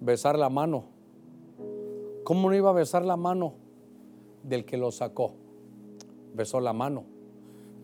[0.00, 0.84] Besar la mano.
[2.24, 3.69] ¿Cómo no iba a besar la mano
[4.42, 5.34] del que lo sacó?
[6.34, 7.04] Besó la mano.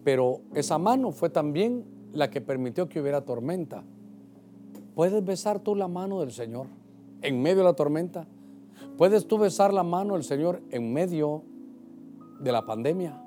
[0.05, 3.85] Pero esa mano fue también la que permitió que hubiera tormenta.
[4.95, 6.67] ¿Puedes besar tú la mano del Señor
[7.23, 8.27] en medio de la tormenta?
[8.97, 11.43] ¿Puedes tú besar la mano del Señor en medio
[12.41, 13.23] de la pandemia?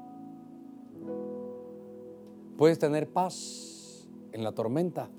[2.58, 5.10] ¿Puedes tener paz en la tormenta?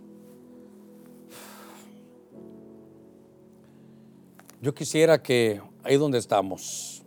[4.61, 6.99] Yo quisiera que ahí donde estamos,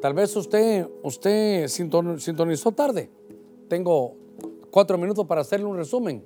[0.00, 3.10] tal vez usted, usted sintonizó tarde.
[3.68, 4.14] Tengo
[4.70, 6.24] cuatro minutos para hacerle un resumen.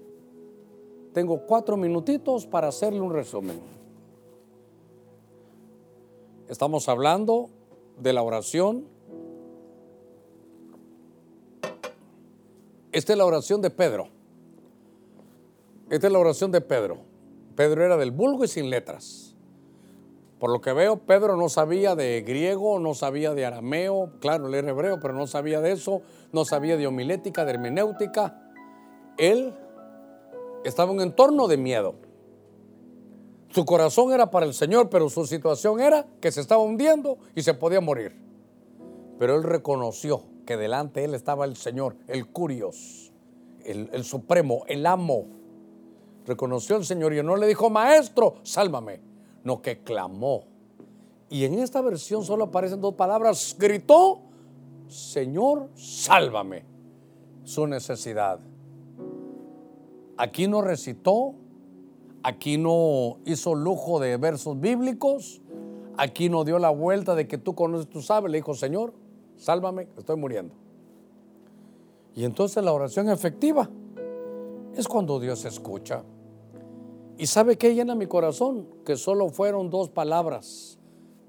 [1.13, 3.61] Tengo cuatro minutitos para hacerle un resumen.
[6.49, 7.51] Estamos hablando
[7.99, 8.87] de la oración.
[12.93, 14.09] Esta es la oración de Pedro.
[15.91, 16.99] Esta es la oración de Pedro.
[17.55, 19.22] Pedro era del vulgo y sin letras.
[20.43, 24.67] Por lo que veo, Pedro no sabía de griego, no sabía de arameo, claro, leer
[24.67, 28.43] hebreo, pero no sabía de eso, no sabía de homilética, de hermenéutica.
[29.19, 29.55] Él
[30.65, 31.95] estaba en un entorno de miedo.
[33.51, 37.43] Su corazón era para el Señor, pero su situación era que se estaba hundiendo y
[37.43, 38.21] se podía morir.
[39.21, 43.13] Pero él reconoció que delante de él estaba el Señor, el Curios,
[43.65, 45.25] el, el Supremo, el Amo.
[46.27, 49.12] Reconoció al Señor y no le dijo, Maestro, sálvame,
[49.45, 50.45] no que clamó.
[51.29, 54.21] Y en esta versión solo aparecen dos palabras, gritó,
[54.89, 56.65] Señor, sálvame,
[57.45, 58.39] su necesidad.
[60.19, 61.35] Aquí no recitó,
[62.23, 65.41] aquí no hizo lujo de versos bíblicos,
[65.97, 68.93] aquí no dio la vuelta de que tú conoces, tú sabes, le dijo, Señor,
[69.37, 70.55] sálvame, estoy muriendo.
[72.15, 73.71] Y entonces la oración efectiva
[74.77, 76.05] es cuando Dios escucha.
[77.19, 78.67] ¿Y sabe qué llena mi corazón?
[78.85, 80.79] Que solo fueron dos palabras,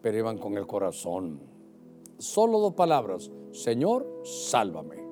[0.01, 1.41] pero iban con el corazón.
[2.17, 3.29] Solo dos palabras.
[3.51, 5.03] Señor, sálvame.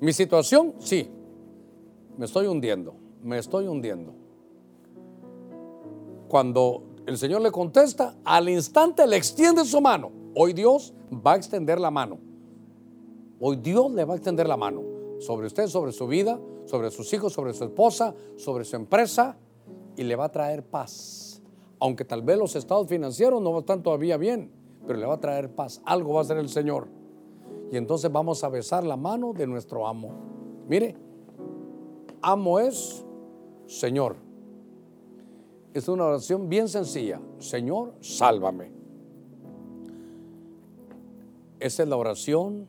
[0.00, 1.08] Mi situación, sí,
[2.18, 4.12] me estoy hundiendo, me estoy hundiendo.
[6.28, 10.10] Cuando el Señor le contesta, al instante le extiende su mano.
[10.34, 12.18] Hoy Dios va a extender la mano.
[13.38, 14.82] Hoy Dios le va a extender la mano
[15.20, 19.36] sobre usted, sobre su vida, sobre sus hijos, sobre su esposa, sobre su empresa
[19.96, 21.42] y le va a traer paz.
[21.78, 24.50] Aunque tal vez los estados financieros no están todavía bien,
[24.86, 25.82] pero le va a traer paz.
[25.84, 26.88] Algo va a hacer el Señor.
[27.70, 30.12] Y entonces vamos a besar la mano de nuestro amo.
[30.68, 30.94] Mire,
[32.20, 33.04] amo es
[33.66, 34.16] Señor.
[35.74, 37.20] Es una oración bien sencilla.
[37.38, 38.70] Señor, sálvame.
[41.58, 42.66] Esa es la oración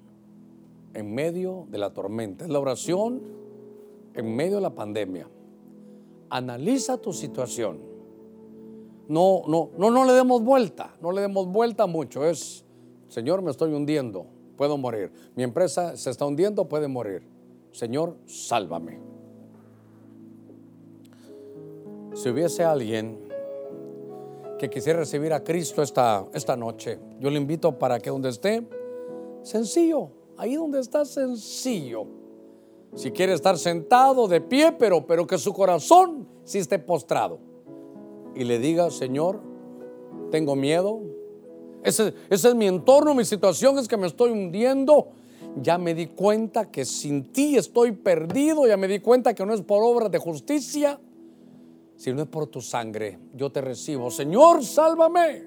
[0.93, 2.45] en medio de la tormenta.
[2.45, 3.21] Es la oración
[4.13, 5.28] en medio de la pandemia.
[6.34, 7.77] Analiza tu situación.
[9.07, 10.95] No, no, no, no le demos vuelta.
[10.99, 12.25] No le demos vuelta mucho.
[12.25, 12.65] Es,
[13.07, 14.25] Señor, me estoy hundiendo.
[14.57, 15.11] Puedo morir.
[15.36, 17.21] Mi empresa se está hundiendo, puede morir.
[17.71, 18.99] Señor, sálvame.
[22.15, 23.19] Si hubiese alguien
[24.57, 28.67] que quisiera recibir a Cristo esta, esta noche, yo le invito para que donde esté,
[29.43, 32.22] sencillo, ahí donde está, sencillo.
[32.96, 37.39] Si quiere estar sentado, de pie, pero, pero que su corazón sí esté postrado.
[38.36, 39.41] Y le diga, Señor,
[40.32, 41.02] tengo miedo.
[41.84, 45.10] Ese, ese es mi entorno, mi situación es que me estoy hundiendo.
[45.62, 48.68] Ya me di cuenta que sin ti estoy perdido.
[48.68, 51.00] Ya me di cuenta que no es por obras de justicia
[51.96, 54.12] si no es por tu sangre, yo te recibo.
[54.12, 55.44] Señor, sálvame.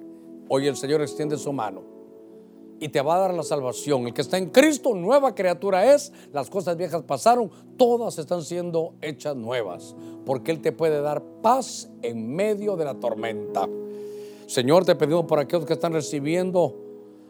[0.48, 1.95] Hoy el Señor extiende su mano
[2.80, 4.06] y te va a dar la salvación.
[4.06, 6.12] El que está en Cristo, nueva criatura es.
[6.32, 9.94] Las cosas viejas pasaron, todas están siendo hechas nuevas.
[10.24, 13.68] Porque Él te puede dar paz en medio de la tormenta.
[14.46, 16.76] Señor, te pedimos por aquellos que están recibiendo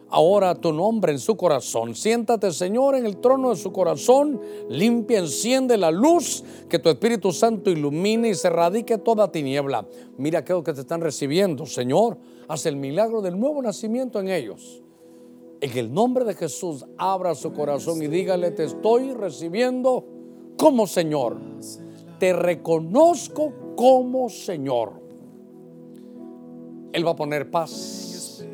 [0.09, 1.94] ahora tu nombre en su corazón.
[1.94, 4.40] Siéntate, Señor, en el trono de su corazón.
[4.68, 9.86] Limpia, enciende la luz, que tu Espíritu Santo ilumine y se radique toda tiniebla.
[10.18, 12.18] Mira aquellos que te están recibiendo, Señor.
[12.49, 14.82] Haz el milagro del nuevo nacimiento en ellos.
[15.61, 20.04] En el nombre de Jesús, abra su corazón y dígale, te estoy recibiendo
[20.59, 21.38] como Señor.
[22.18, 24.92] Te reconozco como Señor.
[26.92, 28.44] Él va a poner paz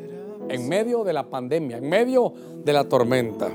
[0.49, 2.33] en medio de la pandemia, en medio
[2.63, 3.51] de la tormenta.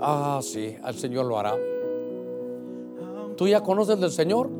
[0.00, 1.56] Ah, sí, al Señor lo hará.
[3.36, 4.50] ¿Tú ya conoces del Señor?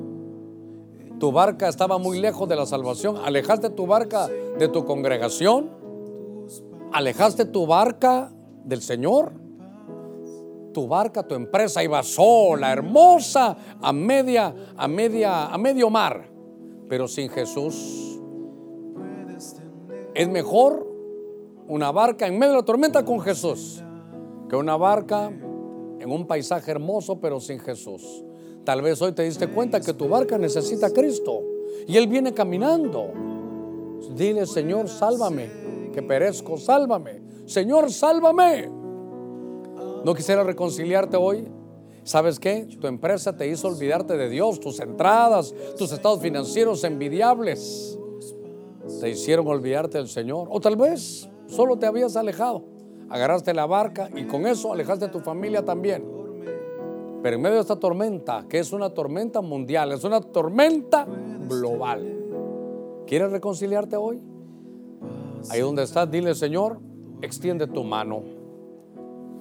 [1.18, 3.16] Tu barca estaba muy lejos de la salvación.
[3.16, 5.81] ¿Alejaste tu barca de tu congregación?
[6.92, 8.30] ¿Alejaste tu barca
[8.64, 9.32] del Señor?
[10.72, 16.30] Tu barca, tu empresa iba sola, hermosa, a media, a media, a medio mar,
[16.88, 18.12] pero sin Jesús
[20.14, 20.86] es mejor
[21.68, 23.82] una barca en medio de la tormenta con Jesús
[24.48, 28.24] que una barca en un paisaje hermoso pero sin Jesús.
[28.64, 31.42] Tal vez hoy te diste cuenta que tu barca necesita a Cristo
[31.86, 33.10] y Él viene caminando.
[34.14, 35.48] Dile, Señor, sálvame,
[35.92, 37.22] que perezco, sálvame.
[37.46, 38.68] Señor, sálvame.
[40.04, 41.46] ¿No quisiera reconciliarte hoy?
[42.04, 42.66] ¿Sabes qué?
[42.80, 47.98] Tu empresa te hizo olvidarte de Dios, tus entradas, tus estados financieros envidiables
[49.00, 50.48] te hicieron olvidarte del Señor.
[50.50, 52.64] O tal vez solo te habías alejado.
[53.08, 56.04] Agarraste la barca y con eso alejaste a tu familia también.
[57.22, 61.06] Pero en medio de esta tormenta, que es una tormenta mundial, es una tormenta
[61.48, 63.04] global.
[63.06, 64.20] ¿Quieres reconciliarte hoy?
[65.50, 66.80] Ahí donde estás, dile, Señor,
[67.20, 68.22] extiende tu mano.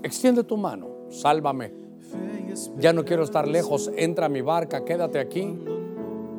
[0.03, 0.87] Extiende tu mano.
[1.09, 1.73] Sálvame.
[2.77, 3.91] Ya no quiero estar lejos.
[3.95, 5.41] Entra a mi barca, quédate aquí.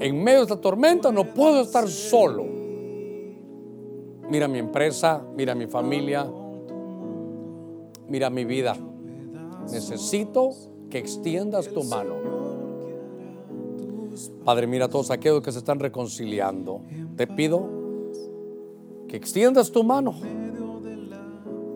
[0.01, 2.53] En medio de esta tormenta no puedo estar solo
[4.33, 6.27] mira mi empresa, mira mi familia,
[8.09, 8.75] mira mi vida.
[9.71, 10.49] Necesito
[10.89, 12.15] que extiendas tu mano.
[14.43, 16.81] Padre, mira a todos aquellos que se están reconciliando.
[17.15, 17.82] Te pido
[19.13, 20.15] que extiendas tu mano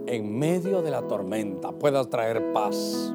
[0.07, 3.13] en medio de la tormenta, puedas traer paz.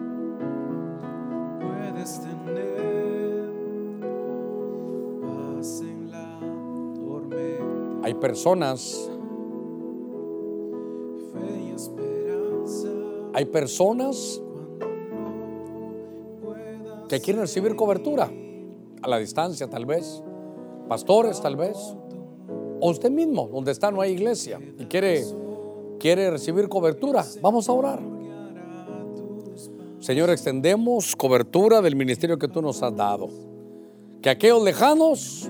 [1.60, 3.50] Puedes tener
[5.22, 6.40] paz en la
[6.94, 8.06] tormenta.
[8.06, 9.10] Hay personas
[13.34, 14.40] Hay personas
[17.10, 18.30] que quieren recibir cobertura
[19.02, 20.22] a la distancia tal vez,
[20.88, 21.96] pastores tal vez,
[22.82, 25.24] o usted mismo, donde está no hay iglesia y quiere,
[26.00, 27.24] quiere recibir cobertura.
[27.42, 28.02] Vamos a orar.
[30.00, 33.30] Señor, extendemos cobertura del ministerio que tú nos has dado.
[34.22, 35.50] Que aquellos lejanos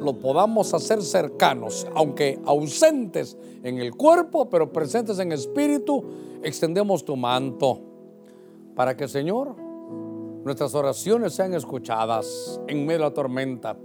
[0.00, 6.04] lo podamos hacer cercanos, aunque ausentes en el cuerpo, pero presentes en espíritu,
[6.42, 7.80] extendemos tu manto
[8.74, 9.54] para que, Señor,
[10.44, 13.76] nuestras oraciones sean escuchadas en medio de la tormenta,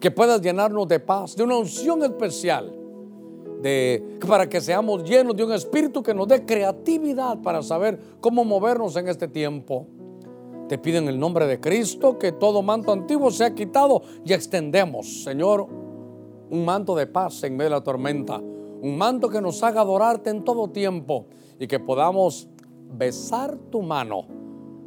[0.00, 2.74] que puedas llenarnos de paz, de una unción especial,
[3.62, 8.44] de, para que seamos llenos de un espíritu que nos dé creatividad para saber cómo
[8.44, 9.86] movernos en este tiempo.
[10.68, 15.24] Te pido en el nombre de Cristo que todo manto antiguo sea quitado y extendemos,
[15.24, 15.66] Señor,
[16.48, 20.30] un manto de paz en medio de la tormenta, un manto que nos haga adorarte
[20.30, 21.26] en todo tiempo
[21.58, 22.48] y que podamos
[22.96, 24.24] besar tu mano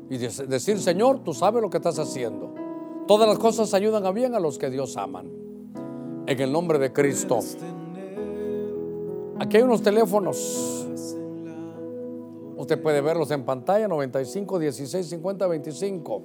[0.10, 2.63] y decir, Señor, tú sabes lo que estás haciendo.
[3.08, 5.32] Todas las cosas ayudan a bien a los que Dios aman.
[6.26, 7.40] En el nombre de Cristo.
[9.40, 10.84] Aquí hay unos teléfonos
[12.64, 16.24] Usted puede verlos en pantalla 95 16 50 25.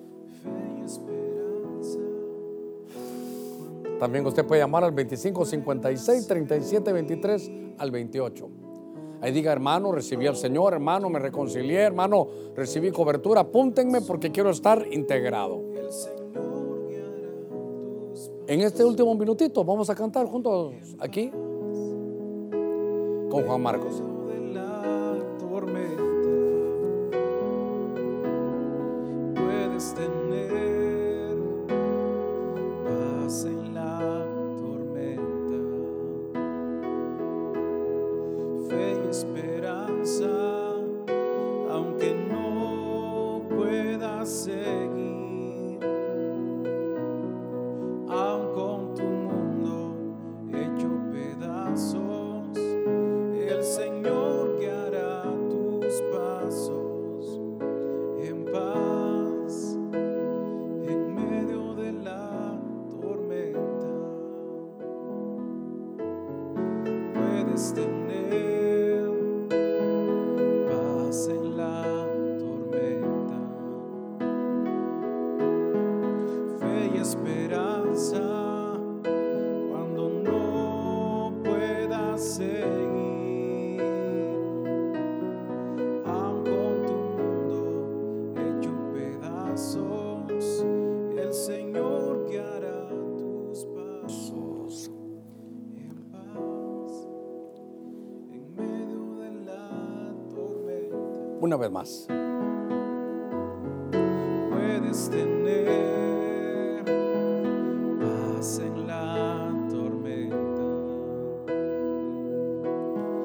[3.99, 8.49] También usted puede llamar al 25 56 37 23 al 28.
[9.21, 13.41] Ahí diga, hermano, recibí al Señor, hermano, me reconcilié, hermano, recibí cobertura.
[13.41, 15.61] Apúntenme porque quiero estar integrado.
[18.49, 21.31] En este último minutito vamos a cantar juntos aquí
[23.29, 24.03] con Juan Marcos.
[29.35, 31.37] Puedes tener
[32.85, 34.25] paz en la
[34.57, 35.59] tormenta,
[38.70, 40.27] fe y esperanza,
[41.70, 44.58] aunque no pueda ser.
[101.49, 102.07] una vez más.
[104.51, 106.85] Puedes tener
[107.99, 110.37] paz en la tormenta.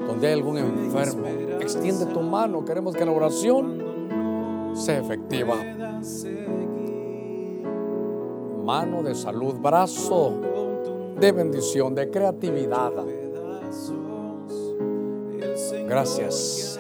[0.07, 1.27] Donde hay algún enfermo,
[1.59, 2.63] extiende tu mano.
[2.63, 5.55] Queremos que la oración sea efectiva.
[8.63, 10.39] Mano de salud, brazo
[11.19, 12.93] de bendición, de creatividad.
[15.85, 16.72] Gracias.